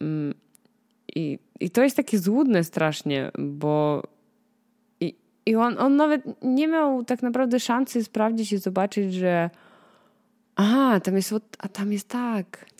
Mm, 0.01 0.33
I, 1.15 1.39
i 1.59 1.69
to 1.69 1.83
jest 1.83 1.95
takie 1.95 2.19
złudne 2.19 2.63
strasznie, 2.63 3.31
bo 3.39 4.03
i, 4.99 5.15
i 5.45 5.55
on, 5.55 5.77
on 5.79 5.95
nawet 5.95 6.21
nie 6.41 6.67
miał 6.67 7.03
tak 7.03 7.23
naprawdę 7.23 7.59
szansy 7.59 8.03
sprawdzić 8.03 8.53
i 8.53 8.57
zobaczyć, 8.57 9.13
że 9.13 9.49
a, 10.55 10.99
tam 10.99 11.15
jest, 11.15 11.33
a 11.59 11.67
tam 11.67 11.91
jest 11.91 12.07
tak 12.07 12.71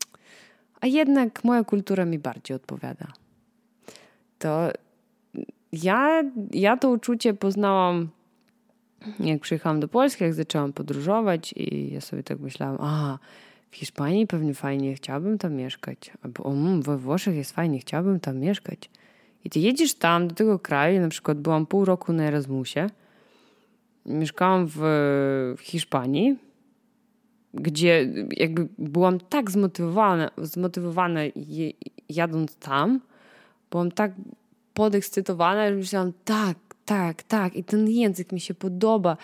a 0.82 0.88
jednak 0.88 1.44
moja 1.44 1.64
kultura 1.64 2.06
mi 2.06 2.20
bardziej 2.20 2.56
odpowiada. 2.56 3.08
To 4.40 4.72
ja, 5.72 6.24
ja 6.52 6.78
to 6.78 6.90
uczucie 6.90 7.34
poznałam, 7.34 8.10
jak 9.20 9.42
przyjechałam 9.42 9.80
do 9.80 9.88
Polski, 9.88 10.24
jak 10.24 10.34
zaczęłam 10.34 10.74
podróżować 10.74 11.54
i 11.54 11.94
ja 11.94 12.02
sobie 12.02 12.24
tak 12.24 12.40
myślałam, 12.40 12.78
a 12.80 13.18
w 13.72 13.76
Hiszpanii 13.76 14.28
pewnie 14.28 14.54
fajnie, 14.54 14.96
chciałabym 14.96 15.38
tam 15.38 15.54
mieszkać. 15.54 16.12
Albo 16.22 16.44
o, 16.44 16.52
mm, 16.52 16.82
we 16.82 16.98
Włoszech 16.98 17.36
jest 17.36 17.52
fajnie, 17.52 17.80
chciałabym 17.80 18.20
tam 18.20 18.38
mieszkać. 18.38 18.90
I 19.46 19.50
ty 19.50 19.60
jedziesz 19.60 19.94
tam, 19.94 20.28
do 20.28 20.36
tego 20.36 20.60
kraju, 20.60 21.02
na 21.02 21.10
przykład 21.10 21.40
byłam 21.40 21.66
pół 21.66 21.86
roku 21.86 22.14
na 22.14 22.24
Erasmusie, 22.24 22.90
mieszkałam 24.06 24.68
w, 24.68 24.78
w 25.58 25.62
Hiszpanii, 25.62 26.36
gdzie 27.54 28.14
jakby 28.38 28.68
byłam 28.78 29.20
tak 29.20 29.52
zmotywowana, 29.52 30.32
zmotywowana 30.38 31.20
jadąc 32.10 32.56
tam, 32.56 33.00
byłam 33.72 33.92
tak 33.92 34.12
podekscytowana, 34.74 35.70
że 35.70 35.76
myślałam, 35.76 36.14
tak, 36.26 36.58
tak, 36.86 37.24
tak, 37.24 37.56
i 37.56 37.64
ten 37.64 37.90
język 37.90 38.32
mi 38.32 38.40
się 38.40 38.54
podoba, 38.54 39.18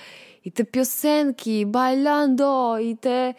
i 0.45 0.51
te 0.51 0.65
piosenki, 0.65 1.65
bailando, 1.65 2.79
i 2.79 2.97
te 2.97 3.33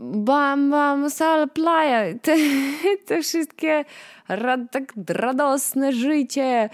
bam, 0.00 0.70
bam, 0.70 1.10
sal, 1.10 1.50
playa, 1.50 2.18
te, 2.22 2.36
te 3.06 3.22
wszystkie 3.22 3.84
rad, 4.28 4.60
tak 4.70 4.92
radosne 5.08 5.92
życie, 5.92 6.70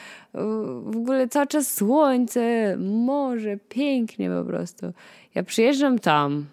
w 0.84 0.96
ogóle 0.96 1.28
cały 1.28 1.46
czas 1.46 1.74
słońce, 1.74 2.76
morze, 2.76 3.56
pięknie 3.68 4.30
po 4.30 4.44
prostu. 4.44 4.92
Ja 5.34 5.42
przyjeżdżam 5.42 5.98
tam, 5.98 6.46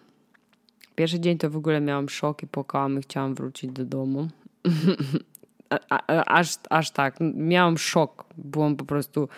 Pierwszy 0.96 1.20
dzień 1.20 1.38
to 1.38 1.50
w 1.50 1.58
ogóle 1.58 1.82
miałam 1.82 2.10
szok 2.10 2.44
i 2.44 2.48
płakałam 2.48 3.00
i 3.00 3.02
chciałam 3.02 3.36
wrócić 3.36 3.72
do 3.72 3.86
domu. 3.86 4.28
aż, 6.26 6.56
aż 6.70 6.92
tak. 6.92 7.18
Miałam 7.36 7.78
szok. 7.78 8.26
Byłam 8.38 8.76
po 8.76 8.86
prostu 8.86 9.30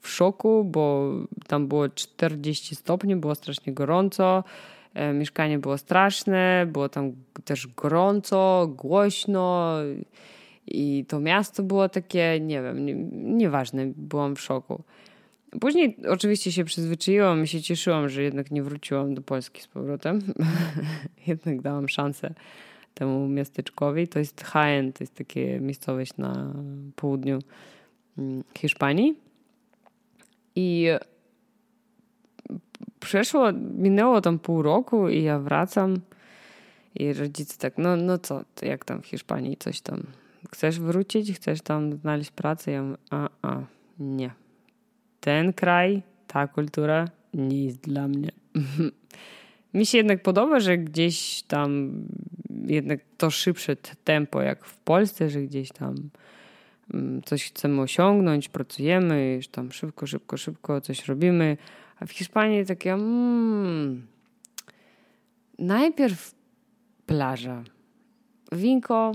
w 0.00 0.08
szoku, 0.08 0.64
bo 0.64 1.10
tam 1.46 1.68
było 1.68 1.88
40 1.88 2.76
stopni, 2.76 3.16
było 3.16 3.34
strasznie 3.34 3.72
gorąco. 3.72 4.44
E, 4.94 5.12
mieszkanie 5.12 5.58
było 5.58 5.78
straszne, 5.78 6.66
było 6.72 6.88
tam 6.88 7.12
też 7.44 7.66
gorąco, 7.66 8.70
głośno 8.76 9.76
i 10.66 11.04
to 11.08 11.20
miasto 11.20 11.62
było 11.62 11.88
takie, 11.88 12.40
nie 12.40 12.62
wiem, 12.62 12.86
nie, 12.86 12.94
nieważne, 13.34 13.92
byłam 13.96 14.36
w 14.36 14.40
szoku. 14.40 14.82
Później 15.60 15.96
oczywiście 16.08 16.52
się 16.52 16.64
przyzwyczaiłam 16.64 17.44
i 17.44 17.46
się 17.46 17.62
cieszyłam, 17.62 18.08
że 18.08 18.22
jednak 18.22 18.50
nie 18.50 18.62
wróciłam 18.62 19.14
do 19.14 19.22
Polski 19.22 19.62
z 19.62 19.66
powrotem. 19.66 20.20
jednak 21.26 21.60
dałam 21.60 21.88
szansę 21.88 22.34
temu 22.94 23.28
miasteczkowi. 23.28 24.08
To 24.08 24.18
jest 24.18 24.44
Jaén, 24.44 24.92
to 24.92 25.04
jest 25.04 25.14
takie 25.14 25.60
miejscowość 25.60 26.16
na 26.16 26.54
południu 26.96 27.38
mm, 28.18 28.44
Hiszpanii. 28.58 29.14
I 30.56 30.88
przeszło, 33.02 33.52
minęło 33.78 34.20
tam 34.20 34.38
pół 34.38 34.62
roku 34.62 35.08
i 35.08 35.22
ja 35.22 35.38
wracam 35.38 35.96
i 36.94 37.12
rodzice 37.12 37.58
tak, 37.58 37.78
no, 37.78 37.96
no 37.96 38.18
co, 38.18 38.44
jak 38.62 38.84
tam 38.84 39.02
w 39.02 39.06
Hiszpanii 39.06 39.56
coś 39.56 39.80
tam, 39.80 40.02
chcesz 40.52 40.80
wrócić, 40.80 41.32
chcesz 41.32 41.60
tam 41.60 41.92
znaleźć 41.92 42.30
pracę? 42.30 42.70
Ja 42.70 42.82
mówię, 42.82 42.96
a, 43.10 43.28
a, 43.42 43.62
nie. 43.98 44.30
Ten 45.20 45.52
kraj, 45.52 46.02
ta 46.26 46.48
kultura 46.48 47.08
nie 47.34 47.64
jest 47.64 47.80
dla 47.80 48.08
mnie. 48.08 48.30
Mi 49.74 49.86
się 49.86 49.98
jednak 49.98 50.22
podoba, 50.22 50.60
że 50.60 50.78
gdzieś 50.78 51.42
tam 51.42 51.92
jednak 52.66 53.00
to 53.18 53.30
szybsze 53.30 53.76
tempo 54.04 54.42
jak 54.42 54.64
w 54.64 54.76
Polsce, 54.76 55.30
że 55.30 55.40
gdzieś 55.40 55.72
tam 55.72 55.94
mm, 56.94 57.22
coś 57.22 57.44
chcemy 57.44 57.80
osiągnąć, 57.82 58.48
pracujemy, 58.48 59.34
już 59.36 59.48
tam 59.48 59.72
szybko, 59.72 60.06
szybko, 60.06 60.36
szybko 60.36 60.80
coś 60.80 61.06
robimy. 61.08 61.56
A 62.00 62.06
w 62.06 62.10
Hiszpanii 62.10 62.66
takie 62.66 62.92
mm, 62.92 64.06
najpierw 65.58 66.34
plaża, 67.06 67.62
winko, 68.52 69.12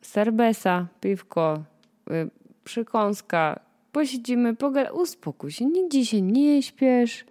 serbesa, 0.00 0.86
piwko, 1.00 1.62
y, 2.10 2.30
przykąska, 2.64 3.60
posiedzimy, 3.92 4.56
pogadamy, 4.56 4.94
uspokój 4.94 5.52
się, 5.52 5.64
nigdzie 5.64 6.06
się 6.06 6.22
nie 6.22 6.62
śpiesz, 6.62 7.24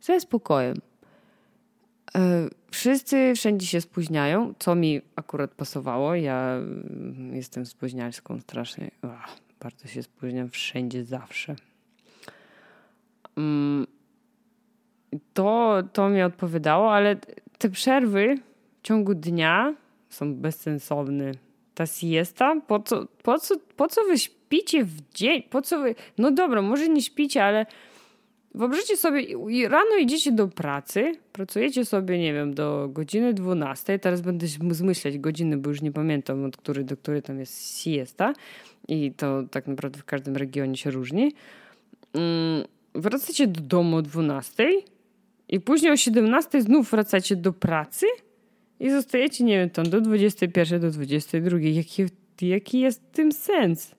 ze 0.00 0.20
spokojem. 0.20 0.76
E, 2.16 2.48
wszyscy 2.70 3.32
wszędzie 3.36 3.66
się 3.66 3.80
spóźniają, 3.80 4.54
co 4.58 4.74
mi 4.74 5.00
akurat 5.16 5.54
pasowało. 5.54 6.14
Ja 6.14 6.52
mm, 6.56 7.36
jestem 7.36 7.66
spóźnialską 7.66 8.40
strasznie. 8.40 8.90
Bardzo 9.60 9.88
się 9.88 10.02
spóźniam 10.02 10.48
wszędzie, 10.48 11.04
zawsze. 11.04 11.56
Mm, 13.36 13.86
to, 15.34 15.82
to 15.92 16.08
mi 16.08 16.22
odpowiadało, 16.22 16.92
ale 16.92 17.16
te 17.58 17.70
przerwy 17.70 18.34
w 18.78 18.86
ciągu 18.86 19.14
dnia 19.14 19.74
są 20.08 20.34
bezsensowne. 20.34 21.32
Ta 21.74 21.86
siesta, 21.86 22.60
po 22.66 22.80
co, 22.80 23.06
po 23.22 23.38
co, 23.38 23.54
po 23.76 23.88
co 23.88 24.04
wy 24.04 24.18
śpicie 24.18 24.84
w 24.84 25.00
dzień? 25.14 25.42
Po 25.42 25.62
co 25.62 25.80
wy... 25.80 25.94
No 26.18 26.30
dobra, 26.30 26.62
może 26.62 26.88
nie 26.88 27.02
śpicie, 27.02 27.44
ale 27.44 27.66
Wyobraźcie 28.56 28.96
sobie, 28.96 29.26
rano 29.68 29.96
idziecie 30.00 30.32
do 30.32 30.48
pracy, 30.48 31.12
pracujecie 31.32 31.84
sobie, 31.84 32.18
nie 32.18 32.32
wiem, 32.32 32.54
do 32.54 32.88
godziny 32.92 33.34
12. 33.34 33.98
Teraz 33.98 34.20
będę 34.20 34.46
zmyślać 34.70 35.18
godziny, 35.18 35.56
bo 35.56 35.70
już 35.70 35.82
nie 35.82 35.92
pamiętam, 35.92 36.44
od 36.44 36.56
której 36.56 36.84
do 36.84 36.96
której 36.96 37.22
tam 37.22 37.40
jest 37.40 37.80
siesta. 37.80 38.32
I 38.88 39.12
to 39.16 39.42
tak 39.50 39.66
naprawdę 39.66 39.98
w 39.98 40.04
każdym 40.04 40.36
regionie 40.36 40.76
się 40.76 40.90
różni. 40.90 41.32
Mm, 42.14 42.64
wracacie 42.94 43.46
do 43.46 43.60
domu 43.60 43.96
o 43.96 44.02
12 44.02 44.68
i 45.48 45.60
później 45.60 45.92
o 45.92 45.96
17 45.96 46.62
znów 46.62 46.90
wracacie 46.90 47.36
do 47.36 47.52
pracy 47.52 48.06
i 48.80 48.90
zostajecie, 48.90 49.44
nie 49.44 49.58
wiem, 49.58 49.70
tam 49.70 49.90
do 49.90 50.00
21, 50.00 50.80
do 50.80 50.90
22. 50.90 51.58
Jaki, 51.58 52.06
jaki 52.40 52.80
jest 52.80 53.12
tym 53.12 53.32
sens? 53.32 53.94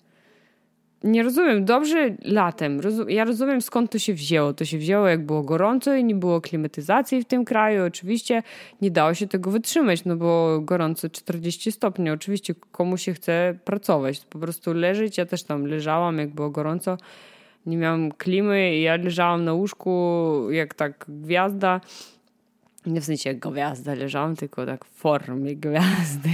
nie 1.04 1.24
rozumiem, 1.24 1.66
dobrze 1.66 2.16
latem. 2.22 2.82
ja 3.08 3.26
rozumiem 3.26 3.62
skąd 3.62 3.92
to 3.92 4.00
się 4.00 4.14
wzięło. 4.14 4.54
To 4.54 4.66
się 4.66 4.78
wzięło 4.78 5.08
jak 5.08 5.26
było 5.26 5.44
gorąco 5.44 5.96
i 5.96 6.04
nie 6.04 6.16
było 6.16 6.42
klimatyzacji 6.42 7.22
w 7.22 7.26
tym 7.26 7.46
kraju. 7.46 7.86
Oczywiście 7.86 8.44
nie 8.82 8.92
dało 8.92 9.14
się 9.14 9.28
tego 9.28 9.52
wytrzymać, 9.52 10.06
no 10.06 10.16
bo 10.16 10.60
gorąco 10.62 11.10
40 11.10 11.72
stopni. 11.72 12.10
Oczywiście 12.10 12.56
komu 12.72 12.98
się 12.98 13.14
chce 13.14 13.60
pracować, 13.66 14.26
po 14.30 14.40
prostu 14.40 14.74
leżeć. 14.74 15.18
Ja 15.18 15.26
też 15.26 15.44
tam 15.44 15.66
leżałam, 15.66 16.18
jak 16.18 16.30
było 16.30 16.50
gorąco. 16.50 16.98
Nie 17.66 17.78
miałam 17.78 18.12
klimy 18.12 18.78
ja 18.80 18.96
leżałam 18.96 19.44
na 19.44 19.54
łóżku 19.54 19.92
jak 20.52 20.74
tak 20.74 21.06
gwiazda. 21.10 21.82
Nie 22.86 23.02
w 23.02 23.06
sensie 23.06 23.30
jak 23.30 23.40
gwiazda 23.40 23.94
leżałam, 23.94 24.36
tylko 24.36 24.66
tak 24.66 24.86
w 24.86 24.90
formie 24.90 25.56
gwiazdy 25.56 26.30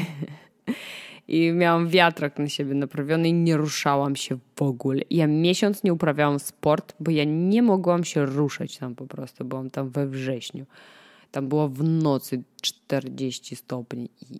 i 1.27 1.51
miałam 1.51 1.87
wiatrak 1.87 2.39
na 2.39 2.49
siebie 2.49 2.75
naprawiony 2.75 3.29
i 3.29 3.33
nie 3.33 3.57
ruszałam 3.57 4.15
się 4.15 4.37
w 4.55 4.61
ogóle. 4.61 5.01
Ja 5.09 5.27
miesiąc 5.27 5.83
nie 5.83 5.93
uprawiałam 5.93 6.39
sport, 6.39 6.95
bo 6.99 7.11
ja 7.11 7.23
nie 7.23 7.61
mogłam 7.61 8.03
się 8.03 8.25
ruszać 8.25 8.77
tam 8.77 8.95
po 8.95 9.07
prostu. 9.07 9.45
Byłam 9.45 9.69
tam 9.69 9.89
we 9.89 10.07
wrześniu. 10.07 10.65
Tam 11.31 11.47
było 11.47 11.69
w 11.69 11.83
nocy 11.83 12.43
40 12.61 13.55
stopni 13.55 14.09
i 14.31 14.39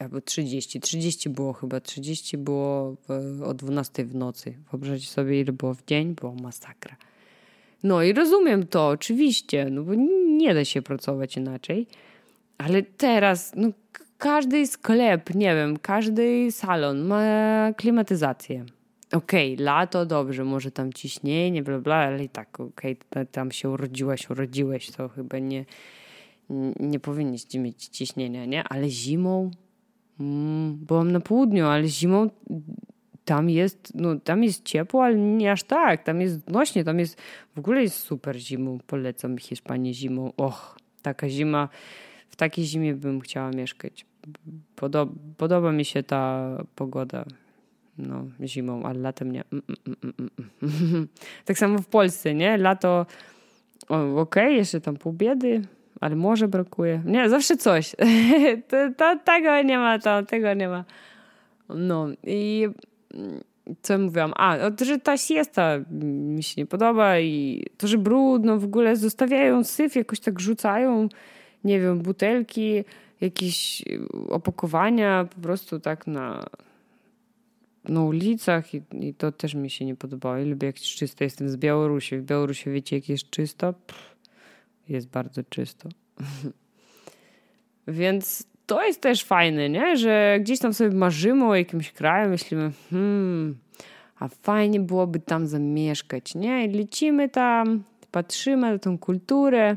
albo 0.00 0.20
30. 0.20 0.80
30 0.80 1.30
było 1.30 1.52
chyba, 1.52 1.80
30 1.80 2.38
było 2.38 2.96
w, 3.08 3.42
o 3.42 3.54
12 3.54 4.04
w 4.04 4.14
nocy. 4.14 4.54
Wyobraźcie 4.70 5.06
sobie, 5.06 5.40
ile 5.40 5.52
było 5.52 5.74
w 5.74 5.84
dzień, 5.84 6.14
było 6.14 6.34
masakra. 6.34 6.96
No 7.82 8.02
i 8.02 8.12
rozumiem 8.12 8.66
to, 8.66 8.88
oczywiście, 8.88 9.66
no 9.70 9.82
bo 9.82 9.92
nie 10.36 10.54
da 10.54 10.64
się 10.64 10.82
pracować 10.82 11.36
inaczej. 11.36 11.86
Ale 12.58 12.82
teraz, 12.82 13.52
no 13.56 13.68
każdy 14.18 14.66
sklep, 14.66 15.34
nie 15.34 15.54
wiem, 15.54 15.76
każdy 15.78 16.52
salon 16.52 17.06
ma 17.06 17.72
klimatyzację. 17.76 18.64
Okej, 19.12 19.54
okay, 19.54 19.64
lato 19.64 20.06
dobrze, 20.06 20.44
może 20.44 20.70
tam 20.70 20.92
ciśnienie, 20.92 21.62
bla 21.62 21.78
bla, 21.78 21.96
ale 21.96 22.24
i 22.24 22.28
tak, 22.28 22.60
okej, 22.60 22.96
okay, 23.10 23.26
tam 23.26 23.52
się 23.52 23.70
urodziłaś, 23.70 24.30
urodziłeś, 24.30 24.90
to 24.90 25.08
chyba 25.08 25.38
nie, 25.38 25.64
nie 26.80 27.00
powinniście 27.00 27.58
mieć 27.58 27.84
ciśnienia, 27.86 28.44
nie? 28.44 28.64
Ale 28.64 28.88
zimą, 28.88 29.50
mm, 30.20 30.76
byłam 30.76 31.12
na 31.12 31.20
południu, 31.20 31.66
ale 31.66 31.88
zimą 31.88 32.30
tam 33.24 33.50
jest, 33.50 33.92
no 33.94 34.16
tam 34.16 34.44
jest 34.44 34.64
ciepło, 34.64 35.04
ale 35.04 35.16
nie 35.16 35.52
aż 35.52 35.62
tak, 35.62 36.02
tam 36.02 36.20
jest 36.20 36.50
nośnie, 36.50 36.84
tam 36.84 36.98
jest, 36.98 37.20
w 37.54 37.58
ogóle 37.58 37.82
jest 37.82 37.96
super 37.96 38.36
zimą, 38.36 38.78
polecam 38.86 39.38
Hiszpanię 39.38 39.94
zimą, 39.94 40.32
och, 40.36 40.78
taka 41.02 41.28
zima, 41.28 41.68
w 42.28 42.36
takiej 42.36 42.64
zimie 42.64 42.94
bym 42.94 43.20
chciała 43.20 43.50
mieszkać. 43.50 44.06
Podoba, 44.76 45.12
podoba 45.36 45.72
mi 45.72 45.84
się 45.84 46.02
ta 46.02 46.50
pogoda 46.74 47.24
no, 47.98 48.24
zimą, 48.44 48.82
ale 48.82 48.98
latem 48.98 49.32
nie. 49.32 49.44
Mm, 49.52 49.62
mm, 49.86 50.30
mm, 50.82 51.08
tak 51.44 51.58
samo 51.58 51.78
w 51.78 51.86
Polsce, 51.86 52.34
nie? 52.34 52.56
Lato 52.56 53.06
okej, 53.88 54.16
okay, 54.16 54.52
jeszcze 54.52 54.80
tam 54.80 54.96
pół 54.96 55.12
biedy, 55.12 55.62
ale 56.00 56.16
może 56.16 56.48
brakuje. 56.48 57.02
Nie, 57.04 57.28
zawsze 57.28 57.56
coś. 57.56 57.96
to, 58.68 58.76
to, 58.96 59.18
tego 59.24 59.62
nie 59.62 59.78
ma, 59.78 59.98
to, 59.98 60.22
tego 60.22 60.54
nie 60.54 60.68
ma. 60.68 60.84
No 61.68 62.08
i 62.24 62.68
co 63.82 63.98
mówiłam? 63.98 64.32
A, 64.36 64.70
to, 64.70 64.84
że 64.84 64.98
ta 64.98 65.16
siesta 65.16 65.78
mi 65.90 66.42
się 66.42 66.54
nie 66.62 66.66
podoba 66.66 67.18
i 67.18 67.64
to, 67.76 67.86
że 67.88 67.98
brudno 67.98 68.58
w 68.58 68.64
ogóle 68.64 68.96
zostawiają 68.96 69.64
syf, 69.64 69.96
jakoś 69.96 70.20
tak 70.20 70.40
rzucają, 70.40 71.08
nie 71.64 71.80
wiem, 71.80 71.98
butelki 71.98 72.84
jakieś 73.20 73.82
opakowania 74.28 75.28
po 75.34 75.40
prostu 75.40 75.80
tak 75.80 76.06
na, 76.06 76.46
na 77.84 78.02
ulicach 78.02 78.74
i, 78.74 78.82
i 79.00 79.14
to 79.14 79.32
też 79.32 79.54
mi 79.54 79.70
się 79.70 79.84
nie 79.84 79.96
podobało. 79.96 80.38
I 80.38 80.44
lubię 80.44 80.66
jak 80.66 80.76
czysto. 80.76 81.24
Jestem 81.24 81.48
z 81.48 81.56
Białorusi. 81.56 82.18
W 82.18 82.22
Białorusi 82.22 82.70
wiecie 82.70 82.96
jak 82.96 83.08
jest 83.08 83.30
czysto? 83.30 83.72
Pff, 83.72 84.09
jest 84.90 85.08
bardzo 85.08 85.42
czysto. 85.42 85.88
Więc 87.88 88.46
to 88.66 88.84
jest 88.84 89.00
też 89.00 89.24
fajne, 89.24 89.68
nie? 89.68 89.96
Że 89.96 90.38
gdzieś 90.40 90.58
tam 90.58 90.74
sobie 90.74 90.96
marzymy 90.96 91.48
o 91.48 91.54
jakimś 91.54 91.92
kraju, 91.92 92.30
myślimy, 92.30 92.70
hmm, 92.90 93.58
a 94.18 94.28
fajnie 94.28 94.80
byłoby 94.80 95.20
tam 95.20 95.46
zamieszkać, 95.46 96.34
nie? 96.34 96.64
I 96.64 96.72
lecimy 96.72 97.28
tam, 97.28 97.82
patrzymy 98.10 98.72
na 98.72 98.78
tą 98.78 98.98
kulturę, 98.98 99.76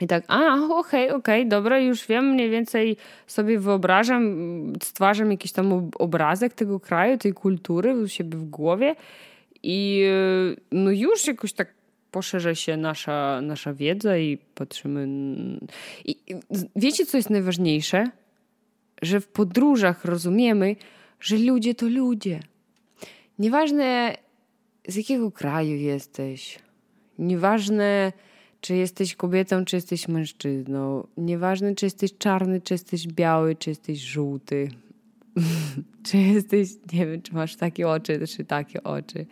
i 0.00 0.06
tak, 0.06 0.24
a 0.28 0.54
okej, 0.54 0.70
okay, 0.70 1.04
okej, 1.04 1.40
okay, 1.40 1.46
dobra, 1.46 1.78
już 1.78 2.06
wiem, 2.06 2.30
mniej 2.30 2.50
więcej 2.50 2.96
sobie 3.26 3.58
wyobrażam, 3.58 4.36
stwarzam 4.82 5.30
jakiś 5.30 5.52
tam 5.52 5.90
obrazek 5.98 6.54
tego 6.54 6.80
kraju, 6.80 7.18
tej 7.18 7.32
kultury 7.32 7.96
u 7.96 8.08
siebie 8.08 8.38
w 8.38 8.44
głowie 8.44 8.94
i 9.62 10.02
y, 10.52 10.60
no 10.72 10.90
już 10.90 11.26
jakoś 11.26 11.52
tak 11.52 11.75
poszerza 12.16 12.54
się 12.54 12.76
nasza, 12.76 13.40
nasza 13.42 13.74
wiedza 13.74 14.18
i 14.18 14.38
patrzymy. 14.54 15.08
I 16.04 16.16
wiecie, 16.76 17.06
co 17.06 17.16
jest 17.16 17.30
najważniejsze? 17.30 18.10
Że 19.02 19.20
w 19.20 19.28
podróżach 19.28 20.04
rozumiemy, 20.04 20.76
że 21.20 21.38
ludzie 21.38 21.74
to 21.74 21.88
ludzie. 21.88 22.40
Nieważne 23.38 24.14
z 24.88 24.96
jakiego 24.96 25.30
kraju 25.30 25.76
jesteś, 25.76 26.58
nieważne 27.18 28.12
czy 28.60 28.76
jesteś 28.76 29.14
kobietą, 29.14 29.64
czy 29.64 29.76
jesteś 29.76 30.08
mężczyzną. 30.08 31.06
Nieważne, 31.16 31.74
czy 31.74 31.86
jesteś 31.86 32.18
czarny, 32.18 32.60
czy 32.60 32.74
jesteś 32.74 33.06
biały, 33.06 33.56
czy 33.56 33.70
jesteś 33.70 33.98
żółty. 33.98 34.68
czy 36.06 36.18
jesteś, 36.18 36.68
nie 36.92 37.06
wiem, 37.06 37.22
czy 37.22 37.34
masz 37.34 37.56
takie 37.56 37.88
oczy, 37.88 38.26
czy 38.36 38.44
takie 38.44 38.82
oczy. 38.82 39.26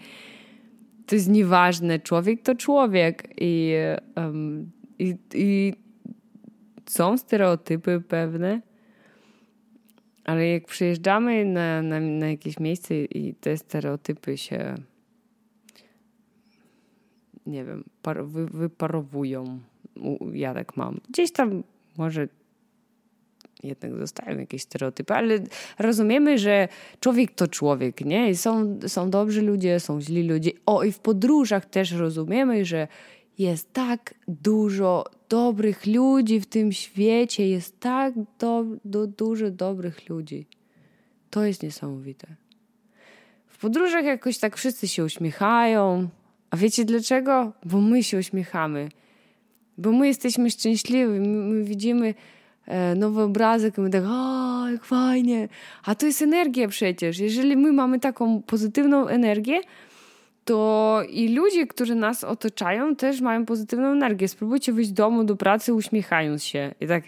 To 1.07 1.15
jest 1.15 1.29
nieważne. 1.29 1.99
Człowiek 1.99 2.43
to 2.43 2.55
człowiek. 2.55 3.29
I, 3.41 3.73
um, 4.17 4.71
i, 4.99 5.17
i 5.35 5.73
są 6.87 7.19
stereotypy 7.19 8.01
pewne, 8.01 8.61
Ale 10.25 10.49
jak 10.49 10.67
przyjeżdżamy 10.67 11.45
na, 11.45 11.83
na, 11.83 12.01
na 12.01 12.29
jakieś 12.29 12.61
miejsce 12.61 12.95
i 12.95 13.35
te 13.35 13.57
stereotypy 13.57 14.39
się 14.39 14.75
nie 17.47 17.65
wiem, 17.65 17.85
par, 18.03 18.27
wy, 18.27 18.47
wyparowują. 18.47 19.61
Ja 20.33 20.55
tak 20.55 20.77
mam. 20.77 21.01
Gdzieś 21.09 21.33
tam 21.33 21.63
może 21.99 22.29
jednak 23.63 23.97
zostają 23.99 24.39
jakieś 24.39 24.63
stereotypy, 24.63 25.15
ale 25.15 25.39
rozumiemy, 25.79 26.39
że 26.39 26.69
człowiek 27.01 27.35
to 27.35 27.49
człowiek, 27.49 28.01
nie? 28.01 28.31
I 28.31 28.37
są, 28.37 28.79
są 28.87 29.11
dobrzy 29.11 29.43
ludzie, 29.43 29.81
są 29.81 30.01
źli 30.01 30.29
ludzie. 30.29 30.51
O, 30.67 30.85
i 30.85 30.93
w 30.93 30.99
podróżach 30.99 31.67
też 31.67 31.93
rozumiemy, 31.93 32.65
że 32.65 32.89
jest 33.39 33.73
tak 33.73 34.15
dużo 34.29 35.05
dobrych 35.29 35.87
ludzi 35.87 36.41
w 36.41 36.47
tym 36.47 36.73
świecie, 36.73 37.49
jest 37.49 37.81
tak 37.81 38.15
do, 38.39 38.65
do, 38.85 39.07
dużo 39.07 39.51
dobrych 39.51 40.09
ludzi. 40.09 40.47
To 41.31 41.45
jest 41.45 41.63
niesamowite. 41.63 42.27
W 43.47 43.59
podróżach 43.59 44.05
jakoś 44.05 44.39
tak 44.39 44.57
wszyscy 44.57 44.89
się 44.89 45.05
uśmiechają. 45.05 46.09
A 46.51 46.57
wiecie 46.57 46.85
dlaczego? 46.85 47.53
Bo 47.65 47.81
my 47.81 48.03
się 48.03 48.19
uśmiechamy. 48.19 48.89
Bo 49.79 49.93
my 49.93 50.07
jesteśmy 50.07 50.51
szczęśliwi. 50.51 51.21
My, 51.21 51.29
my 51.29 51.65
widzimy 51.65 52.15
nowy 52.97 53.23
obrazek 53.23 53.79
i 53.79 53.81
my 53.81 53.91
tak, 53.91 54.03
o, 54.07 54.69
jak 54.69 54.85
fajnie. 54.85 55.49
A 55.85 55.95
to 55.95 56.07
jest 56.07 56.23
energia 56.23 56.69
przecież. 56.69 57.19
Jeżeli 57.19 57.57
my 57.57 57.73
mamy 57.73 58.01
taką 58.01 58.43
pozytywną 58.43 59.09
energię, 59.09 59.61
to 60.45 61.03
i 61.09 61.29
ludzie, 61.29 61.67
którzy 61.67 61.95
nas 61.95 62.25
otaczają, 62.25 62.97
też 62.97 63.21
mają 63.21 63.47
pozytywną 63.47 63.89
energię. 63.89 64.29
Spróbujcie 64.29 64.73
wyjść 64.73 64.91
z 64.91 64.93
domu 64.93 65.25
do 65.25 65.37
pracy 65.37 65.75
uśmiechając 65.75 66.45
się. 66.45 66.75
I 66.81 66.87
tak, 66.87 67.05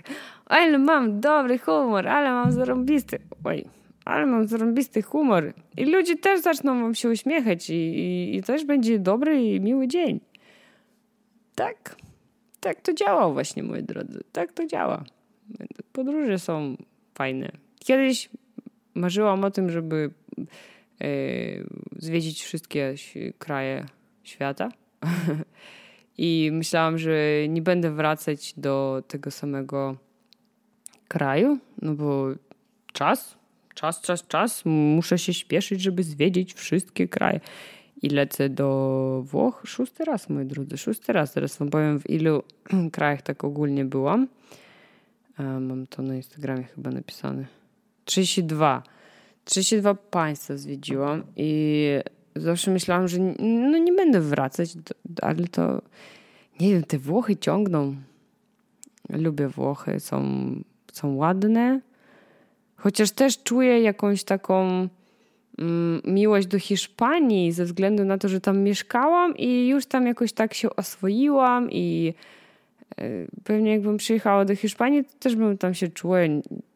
ale 0.46 0.78
mam 0.78 1.20
dobry 1.20 1.58
humor, 1.58 2.08
ale 2.08 2.30
mam 2.30 2.52
zarąbisty. 2.52 3.18
Oj, 3.44 3.64
ale 4.04 4.26
mam 4.26 4.46
zarąbisty 4.48 5.02
humor. 5.02 5.52
I 5.76 5.84
ludzie 5.84 6.16
też 6.16 6.40
zaczną 6.40 6.82
wam 6.82 6.94
się 6.94 7.08
uśmiechać 7.08 7.70
i, 7.70 7.74
i, 7.74 8.36
i 8.36 8.42
też 8.42 8.64
będzie 8.64 8.98
dobry 8.98 9.42
i 9.42 9.60
miły 9.60 9.88
dzień. 9.88 10.20
Tak, 11.54 11.96
tak 12.60 12.80
to 12.80 12.92
działa 12.92 13.30
właśnie, 13.30 13.62
moi 13.62 13.82
drodzy. 13.82 14.20
Tak 14.32 14.52
to 14.52 14.66
działa. 14.66 15.04
Podróże 15.92 16.38
są 16.38 16.76
fajne. 17.14 17.52
Kiedyś 17.78 18.30
marzyłam 18.94 19.44
o 19.44 19.50
tym, 19.50 19.70
żeby 19.70 20.11
E, 21.00 21.09
zwiedzić 21.96 22.44
wszystkie 22.44 22.94
kraje 23.38 23.87
świata. 24.24 24.68
I 26.18 26.50
myślałam, 26.52 26.98
że 26.98 27.48
nie 27.48 27.62
będę 27.62 27.90
wracać 27.90 28.54
do 28.56 29.02
tego 29.09 29.30
samego 29.30 29.96
kraju, 31.09 31.59
no 31.82 31.94
bo 31.94 32.26
czas, 32.92 33.38
czas, 33.74 34.00
czas, 34.00 34.26
czas. 34.26 34.64
Muszę 34.64 35.18
się 35.18 35.35
śpieszyć, 35.35 35.80
żeby 35.80 36.02
zwiedzić 36.02 36.54
wszystkie 36.54 37.09
kraje. 37.09 37.40
I 38.02 38.09
lecę 38.09 38.48
do 38.48 39.22
Włoch 39.26 39.62
szósty 39.66 40.04
raz, 40.04 40.28
moi 40.28 40.46
drodzy, 40.46 40.78
szósty 40.78 41.12
raz. 41.12 41.32
Teraz 41.32 41.56
wam 41.56 41.70
powiem, 41.70 42.00
w 42.00 42.11
ilu 42.11 42.42
krajach 42.92 43.22
tak 43.22 43.44
ogólnie 43.44 43.85
byłam. 43.85 44.28
Mam 45.38 45.87
to 45.87 46.03
na 46.03 46.16
Instagramie 46.16 46.64
chyba 46.64 46.90
napisane. 46.90 47.46
32. 48.05 48.83
32 49.44 49.94
państwa 49.94 50.57
zwiedziłam 50.57 51.22
i 51.37 51.83
zawsze 52.37 52.70
myślałam, 52.70 53.09
że 53.09 53.18
no 53.38 53.79
nie 53.79 53.92
będę 53.92 54.20
wracać, 54.20 54.70
ale 55.22 55.49
to 55.49 55.83
nie 56.61 56.70
wiem, 56.70 56.85
te 56.85 56.99
Włochy 56.99 57.37
ciągną. 57.37 57.96
Lubię 59.09 59.49
Włochy, 59.49 60.01
są, 60.01 60.22
są 60.92 61.14
ładne. 61.14 61.81
Chociaż 62.77 63.11
też 63.11 63.42
czuję 63.42 63.81
jakąś 63.81 64.25
taką 64.25 64.88
mm, 65.59 66.03
miłość 66.05 66.46
do 66.46 66.59
Hiszpanii 66.59 67.53
ze 67.53 67.64
względu 67.64 68.05
na 68.05 68.18
to, 68.18 68.29
że 68.29 68.40
tam 68.40 68.59
mieszkałam 68.59 69.37
i 69.37 69.68
już 69.68 69.87
tam 69.87 70.07
jakoś 70.07 70.33
tak 70.33 70.55
się 70.55 70.77
oswoiłam 70.77 71.70
i 71.70 72.14
pewnie 73.44 73.70
jakbym 73.70 73.96
przyjechała 73.96 74.44
do 74.44 74.56
Hiszpanii, 74.56 75.04
to 75.04 75.11
też 75.18 75.37
bym 75.37 75.59
tam 75.59 75.74
się 75.74 75.88
czuła 75.88 76.18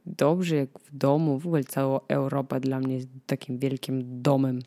dobrze 0.06 0.56
jak 0.56 0.68
w 0.78 0.96
domu. 0.96 1.38
W 1.38 1.46
ogóle 1.46 1.64
cała 1.64 2.00
Europa 2.09 2.61
dla 2.61 2.80
mnie 2.80 2.94
jest 2.94 3.09
takim 3.26 3.59
wielkim 3.59 4.22
domem. 4.22 4.59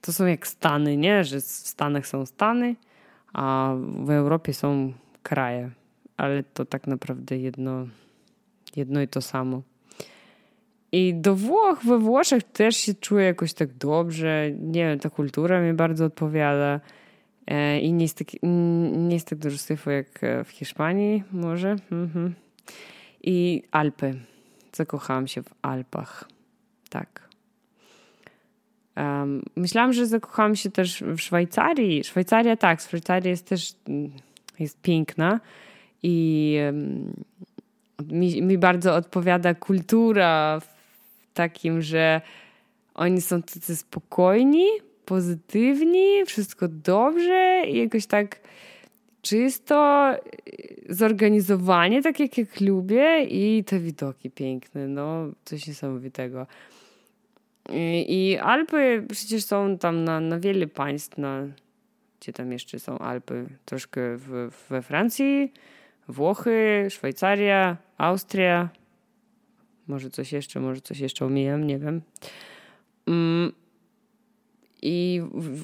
To 0.00 0.12
są 0.12 0.26
jak 0.26 0.46
Stany, 0.46 0.96
nie? 0.96 1.24
Że 1.24 1.40
w 1.40 1.44
Stanach 1.44 2.06
są 2.06 2.26
Stany, 2.26 2.76
a 3.32 3.74
w 4.04 4.10
Europie 4.10 4.54
są 4.54 4.92
kraje. 5.22 5.70
Ale 6.16 6.42
to 6.42 6.64
tak 6.64 6.86
naprawdę 6.86 7.38
jedno, 7.38 7.86
jedno 8.76 9.02
i 9.02 9.08
to 9.08 9.20
samo. 9.20 9.62
I 10.92 11.14
do 11.14 11.34
Włoch, 11.34 11.84
we 11.84 11.98
Włoszech 11.98 12.42
też 12.42 12.76
się 12.76 12.94
czuję 12.94 13.26
jakoś 13.26 13.54
tak 13.54 13.72
dobrze. 13.72 14.50
Nie 14.60 14.84
wiem, 14.84 14.98
ta 14.98 15.10
kultura 15.10 15.60
mi 15.60 15.72
bardzo 15.72 16.04
odpowiada. 16.04 16.80
E, 17.46 17.80
I 17.80 17.92
nie 17.92 18.04
jest 18.04 18.18
tak, 18.18 18.28
nie 18.92 19.14
jest 19.14 19.28
tak 19.28 19.38
dużo 19.38 19.58
syfu 19.58 19.90
jak 19.90 20.20
w 20.44 20.50
Hiszpanii, 20.50 21.22
może. 21.32 21.76
Mhm. 21.92 22.34
I 23.22 23.62
Alpy. 23.70 24.14
Zakochałam 24.72 25.26
się 25.26 25.42
w 25.42 25.54
Alpach. 25.62 26.28
Tak. 26.90 27.28
Um, 28.96 29.42
myślałam, 29.56 29.92
że 29.92 30.06
zakochałam 30.06 30.56
się 30.56 30.70
też 30.70 31.02
w 31.02 31.18
Szwajcarii. 31.18 32.04
Szwajcaria 32.04 32.56
tak, 32.56 32.80
Szwajcaria 32.80 33.30
jest 33.30 33.46
też 33.46 33.74
mm, 33.88 34.12
jest 34.58 34.80
piękna 34.80 35.40
i 36.02 36.58
um, 36.66 37.12
mi, 38.10 38.42
mi 38.42 38.58
bardzo 38.58 38.94
odpowiada 38.94 39.54
kultura 39.54 40.60
w 40.60 40.66
takim, 41.34 41.82
że 41.82 42.20
oni 42.94 43.20
są 43.20 43.42
tacy 43.42 43.76
spokojni, 43.76 44.66
pozytywni, 45.06 46.24
wszystko 46.26 46.68
dobrze 46.68 47.62
i 47.68 47.78
jakoś 47.78 48.06
tak 48.06 48.40
czysto, 49.22 50.10
zorganizowanie, 50.88 52.02
tak 52.02 52.20
jak, 52.20 52.38
jak 52.38 52.60
lubię 52.60 53.24
i 53.24 53.64
te 53.64 53.80
widoki 53.80 54.30
piękne, 54.30 54.88
no 54.88 55.26
coś 55.44 55.66
niesamowitego. 55.66 56.46
I, 57.72 58.06
i 58.08 58.38
Alpy 58.38 59.06
przecież 59.10 59.44
są 59.44 59.78
tam 59.78 60.04
na, 60.04 60.20
na 60.20 60.40
wiele 60.40 60.66
państw, 60.66 61.18
na, 61.18 61.46
gdzie 62.20 62.32
tam 62.32 62.52
jeszcze 62.52 62.78
są 62.78 62.98
Alpy, 62.98 63.46
troszkę 63.64 64.16
w, 64.16 64.50
we 64.68 64.82
Francji, 64.82 65.52
Włochy, 66.08 66.86
Szwajcaria, 66.90 67.76
Austria, 67.98 68.68
może 69.88 70.10
coś 70.10 70.32
jeszcze, 70.32 70.60
może 70.60 70.80
coś 70.80 70.98
jeszcze 70.98 71.26
omijam, 71.26 71.66
nie 71.66 71.78
wiem. 71.78 72.02
Mm, 73.06 73.52
i 74.82 75.22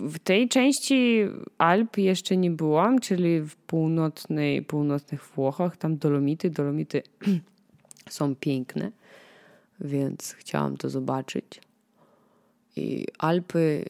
w 0.09 0.19
tej 0.19 0.49
części 0.49 1.25
Alp 1.59 1.99
jeszcze 1.99 2.37
nie 2.37 2.51
byłam, 2.51 2.99
czyli 2.99 3.41
w 3.41 3.57
północnej, 3.57 4.63
północnych 4.63 5.25
Włochach. 5.25 5.77
Tam 5.77 5.97
Dolomity. 5.97 6.51
Dolomity 6.51 7.03
są 8.11 8.35
piękne, 8.37 8.93
więc 9.81 10.33
chciałam 10.33 10.77
to 10.77 10.89
zobaczyć. 10.89 11.61
I 12.77 13.07
Alpy, 13.19 13.85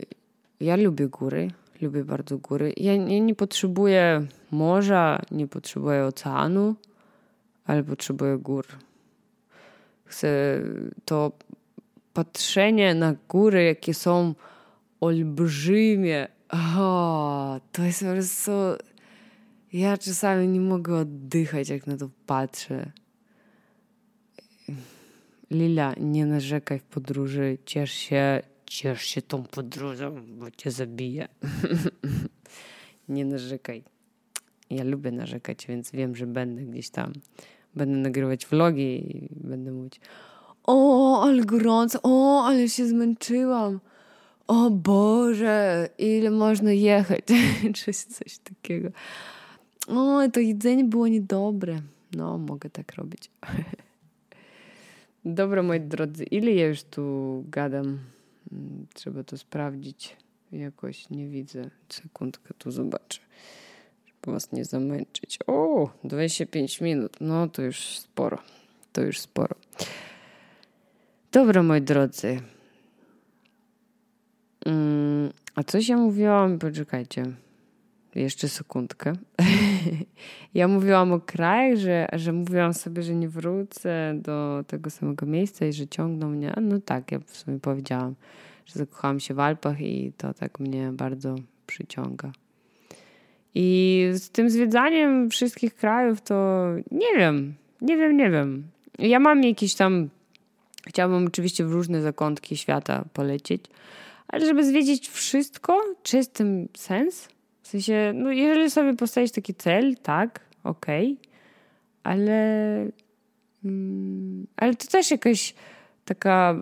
ja 0.61 0.76
lubię 0.76 1.08
góry, 1.08 1.50
lubię 1.80 2.04
bardzo 2.04 2.38
góry. 2.38 2.72
Ja 2.76 2.96
nie, 2.96 3.35
potrzebuję 3.35 4.26
morza, 4.50 5.22
nie 5.30 5.48
potrzebuję 5.48 6.04
oceanu, 6.04 6.74
ale 7.64 7.85
potrzebuję 7.85 8.38
gór. 8.38 8.66
Chcę 10.04 10.61
to 11.04 11.32
patrzenie 12.12 12.94
na 12.94 13.14
góry, 13.28 13.64
jakie 13.64 13.94
są 13.94 14.35
olbrzymie. 15.02 16.28
O, 16.78 17.60
to 17.72 17.82
jest 17.82 18.00
po 18.00 18.12
prostu... 18.12 18.50
Ja 19.72 19.98
czasami 19.98 20.48
nie 20.48 20.60
mogę 20.60 20.96
oddychać, 20.96 21.68
jak 21.68 21.86
na 21.86 21.96
to 21.96 22.10
patrzę. 22.26 22.92
Lila, 25.50 25.94
nie 26.00 26.26
narzekaj 26.26 26.78
w 26.78 26.82
podróży, 26.82 27.58
ciesz 27.66 27.92
się, 27.92 28.42
ciesz 28.66 29.02
się 29.02 29.22
tą 29.22 29.42
podróżą, 29.42 30.22
bo 30.38 30.50
cię 30.50 30.70
zabije. 30.70 31.28
nie 33.08 33.24
narzekaj. 33.24 33.84
Ja 34.70 34.84
lubię 34.84 35.10
narzekać, 35.10 35.66
więc 35.66 35.90
wiem, 35.90 36.16
że 36.16 36.26
będę 36.26 36.62
gdzieś 36.62 36.90
tam. 36.90 37.12
Będę 37.74 37.96
nagrywać 37.96 38.46
vlogi 38.46 39.16
i 39.16 39.28
będę 39.48 39.72
mówić 39.72 40.00
o, 40.64 41.22
ale 41.22 41.44
gorąco, 41.44 41.98
o, 42.02 42.44
ale 42.44 42.68
się 42.68 42.86
zmęczyłam 42.86 43.80
o 44.46 44.70
Boże, 44.70 45.88
ile 45.98 46.31
można 46.31 46.72
jechać, 46.72 47.20
czy 47.74 47.92
coś 47.92 48.38
takiego. 48.38 48.88
O, 49.88 50.20
to 50.33 50.40
jedzenie 50.40 50.85
było 50.85 51.09
niedobre. 51.09 51.81
No, 52.16 52.38
mogę 52.38 52.70
tak 52.70 52.94
robić. 52.94 53.31
Dobra, 55.24 55.62
moi 55.62 55.81
drodzy, 55.81 56.24
ile 56.24 56.52
ja 56.52 56.66
już 56.66 56.83
tu 56.83 57.44
gadam? 57.48 57.98
Mm, 58.52 58.87
trzeba 58.94 59.24
to 59.24 59.38
sprawdzić. 59.38 60.16
Jakoś 60.52 61.11
nie 61.11 61.28
widzę. 61.28 61.70
Sekundkę 61.88 62.55
tu 62.59 62.70
zobaczę. 62.70 63.20
Żeby 64.07 64.33
was 64.33 64.52
nie 64.52 64.64
zamęczyć. 64.64 65.38
O, 65.46 65.90
25 66.05 66.81
minut. 66.81 67.16
No 67.20 67.48
to 67.48 67.62
już 67.62 67.98
sporo. 67.98 68.38
to 68.92 69.02
już 69.02 69.20
sporo. 69.20 69.57
Dobra, 71.33 71.62
moi 71.62 71.83
drodzy. 71.83 72.40
A 75.54 75.62
coś 75.62 75.88
ja 75.88 75.96
mówiłam? 75.96 76.58
Poczekajcie. 76.58 77.24
Jeszcze 78.14 78.48
sekundkę. 78.48 79.12
ja 80.54 80.68
mówiłam 80.68 81.12
o 81.12 81.20
krajach, 81.20 81.78
że, 81.78 82.08
że 82.12 82.32
mówiłam 82.32 82.74
sobie, 82.74 83.02
że 83.02 83.14
nie 83.14 83.28
wrócę 83.28 84.14
do 84.16 84.64
tego 84.66 84.90
samego 84.90 85.26
miejsca 85.26 85.66
i 85.66 85.72
że 85.72 85.86
ciągną 85.86 86.30
mnie. 86.30 86.54
No 86.62 86.80
tak, 86.80 87.12
ja 87.12 87.18
w 87.26 87.36
sumie 87.36 87.60
powiedziałam, 87.60 88.14
że 88.66 88.78
zakochałam 88.78 89.20
się 89.20 89.34
w 89.34 89.40
Alpach 89.40 89.80
i 89.80 90.12
to 90.16 90.34
tak 90.34 90.60
mnie 90.60 90.90
bardzo 90.92 91.34
przyciąga. 91.66 92.32
I 93.54 94.08
z 94.12 94.30
tym 94.30 94.50
zwiedzaniem 94.50 95.30
wszystkich 95.30 95.74
krajów 95.74 96.20
to 96.20 96.66
nie 96.90 97.18
wiem, 97.18 97.54
nie 97.80 97.96
wiem, 97.96 98.16
nie 98.16 98.30
wiem. 98.30 98.64
Ja 98.98 99.20
mam 99.20 99.42
jakiś 99.44 99.74
tam, 99.74 100.08
chciałabym 100.86 101.26
oczywiście 101.26 101.64
w 101.64 101.72
różne 101.72 102.02
zakątki 102.02 102.56
świata 102.56 103.04
polecieć, 103.12 103.64
ale 104.32 104.46
żeby 104.46 104.64
zwiedzić 104.64 105.08
wszystko, 105.08 105.82
czy 106.02 106.16
jest 106.16 106.34
tym 106.34 106.68
sens? 106.76 107.28
W 107.62 107.68
sensie, 107.68 108.12
no 108.14 108.32
jeżeli 108.32 108.70
sobie 108.70 108.96
postawisz 108.96 109.30
taki 109.30 109.54
cel, 109.54 109.96
tak, 109.96 110.40
okej, 110.64 111.12
okay, 111.12 111.32
ale, 112.02 112.40
mm, 113.64 114.46
ale 114.56 114.74
to 114.74 114.86
też 114.86 115.10
jakaś 115.10 115.54
taka, 116.04 116.56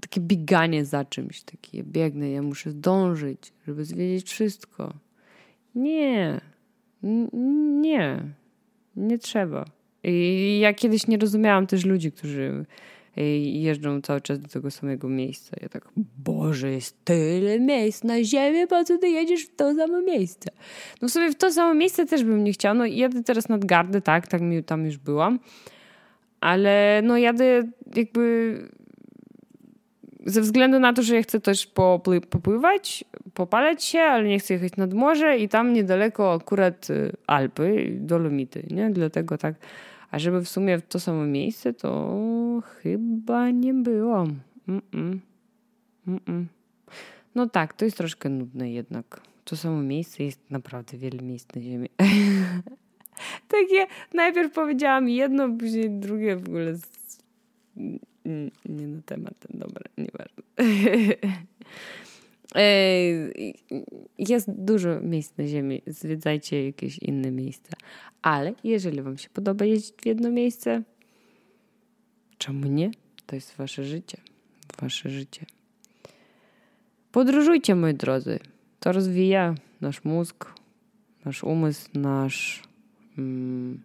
takie 0.00 0.20
bieganie 0.20 0.84
za 0.84 1.04
czymś, 1.04 1.42
takie 1.42 1.82
biegnę, 1.82 2.30
ja 2.30 2.42
muszę 2.42 2.70
zdążyć, 2.70 3.52
żeby 3.66 3.84
zwiedzić 3.84 4.30
wszystko. 4.30 4.94
Nie, 5.74 6.40
nie, 7.82 8.22
nie 8.96 9.18
trzeba. 9.18 9.64
I 10.02 10.58
ja 10.62 10.74
kiedyś 10.74 11.06
nie 11.06 11.18
rozumiałam 11.18 11.66
też 11.66 11.84
ludzi, 11.84 12.12
którzy 12.12 12.66
jeżdżą 13.16 14.00
cały 14.00 14.20
czas 14.20 14.40
do 14.40 14.48
tego 14.48 14.70
samego 14.70 15.08
miejsca. 15.08 15.56
Ja 15.62 15.68
tak, 15.68 15.88
Boże, 16.18 16.70
jest 16.70 17.04
tyle 17.04 17.60
miejsc 17.60 18.04
na 18.04 18.24
ziemi, 18.24 18.66
po 18.66 18.84
co 18.84 18.98
ty 18.98 19.08
jedziesz 19.08 19.46
w 19.46 19.56
to 19.56 19.74
samo 19.74 20.00
miejsce? 20.00 20.50
No 21.02 21.08
sobie 21.08 21.30
w 21.30 21.34
to 21.34 21.52
samo 21.52 21.74
miejsce 21.74 22.06
też 22.06 22.24
bym 22.24 22.44
nie 22.44 22.52
chciała. 22.52 22.74
No 22.74 22.86
jadę 22.86 23.22
teraz 23.22 23.48
nad 23.48 23.64
Gardę, 23.64 24.00
tak, 24.00 24.26
tak 24.26 24.40
mi 24.40 24.64
tam 24.64 24.86
już 24.86 24.98
byłam. 24.98 25.38
Ale 26.40 27.00
no 27.04 27.18
jadę 27.18 27.62
jakby 27.96 28.58
ze 30.26 30.40
względu 30.40 30.78
na 30.78 30.92
to, 30.92 31.02
że 31.02 31.14
ja 31.14 31.22
chcę 31.22 31.40
też 31.40 31.66
popływać, 32.30 33.04
popalać 33.34 33.84
się, 33.84 34.00
ale 34.00 34.28
nie 34.28 34.38
chcę 34.38 34.54
jechać 34.54 34.76
nad 34.76 34.94
morze 34.94 35.38
i 35.38 35.48
tam 35.48 35.72
niedaleko 35.72 36.32
akurat 36.32 36.90
y, 36.90 37.12
Alpy, 37.26 37.96
Dolomity, 38.00 38.66
nie? 38.70 38.90
Dlatego 38.90 39.38
tak 39.38 39.54
a 40.14 40.18
żeby 40.18 40.44
w 40.44 40.48
sumie 40.48 40.78
w 40.78 40.86
to 40.86 41.00
samo 41.00 41.26
miejsce, 41.26 41.72
to 41.72 42.62
chyba 42.82 43.50
nie 43.50 43.74
było. 43.74 44.26
Mm-mm. 44.68 45.18
Mm-mm. 46.08 46.44
No 47.34 47.48
tak, 47.48 47.74
to 47.74 47.84
jest 47.84 47.96
troszkę 47.96 48.28
nudne 48.28 48.72
jednak. 48.72 49.20
To 49.44 49.56
samo 49.56 49.82
miejsce 49.82 50.24
jest 50.24 50.50
naprawdę 50.50 50.98
wiele 50.98 51.22
miejsc 51.22 51.54
na 51.54 51.62
ziemi. 51.62 51.88
Takie 53.48 53.86
najpierw 54.14 54.52
powiedziałam 54.52 55.08
jedno, 55.08 55.48
później 55.48 55.90
drugie 55.90 56.36
w 56.36 56.48
ogóle 56.48 56.74
z... 56.76 57.18
nie 58.64 58.86
na 58.86 59.02
temat 59.02 59.34
ten, 59.38 59.60
dobra, 59.60 59.84
nieważne. 59.98 60.42
Jest 64.18 64.50
dużo 64.50 65.00
miejsc 65.00 65.38
na 65.38 65.46
ziemi, 65.46 65.82
zwiedzajcie 65.86 66.66
jakieś 66.66 66.98
inne 66.98 67.30
miejsca. 67.30 67.76
Ale 68.22 68.54
jeżeli 68.64 69.02
Wam 69.02 69.18
się 69.18 69.28
podoba 69.30 69.64
jeździć 69.64 69.94
w 70.02 70.06
jedno 70.06 70.30
miejsce, 70.30 70.82
czemu 72.38 72.66
nie? 72.66 72.90
To 73.26 73.34
jest 73.36 73.56
Wasze 73.56 73.84
życie. 73.84 74.18
Wasze 74.80 75.10
życie. 75.10 75.46
Podróżujcie, 77.12 77.74
moi 77.74 77.94
drodzy. 77.94 78.38
To 78.80 78.92
rozwija 78.92 79.54
nasz 79.80 80.04
mózg, 80.04 80.54
nasz 81.24 81.44
umysł, 81.44 81.88
nasz. 81.94 82.62
Mm, 83.18 83.80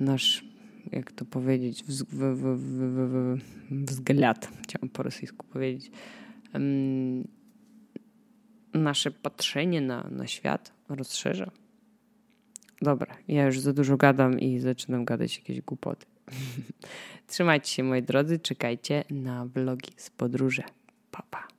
nasz, 0.00 0.44
jak 0.92 1.12
to 1.12 1.24
powiedzieć, 1.24 1.84
wz, 1.84 2.02
w, 2.02 2.16
w, 2.16 2.58
w, 3.06 3.38
chciałam 4.62 4.88
po 4.88 5.02
rosyjsku 5.02 5.46
powiedzieć. 5.46 5.90
Nasze 8.74 9.10
patrzenie 9.10 9.80
na, 9.80 10.08
na 10.10 10.26
świat 10.26 10.72
rozszerza. 10.88 11.50
Dobra, 12.82 13.16
ja 13.28 13.46
już 13.46 13.60
za 13.60 13.72
dużo 13.72 13.96
gadam 13.96 14.40
i 14.40 14.58
zaczynam 14.58 15.04
gadać 15.04 15.38
jakieś 15.38 15.60
głupoty. 15.60 16.06
Trzymajcie 17.26 17.68
się 17.68 17.82
moi 17.82 18.02
drodzy, 18.02 18.38
czekajcie 18.38 19.04
na 19.10 19.46
vlogi 19.46 19.92
z 19.96 20.10
podróży. 20.10 20.62
Pa, 21.10 21.22
pa. 21.30 21.53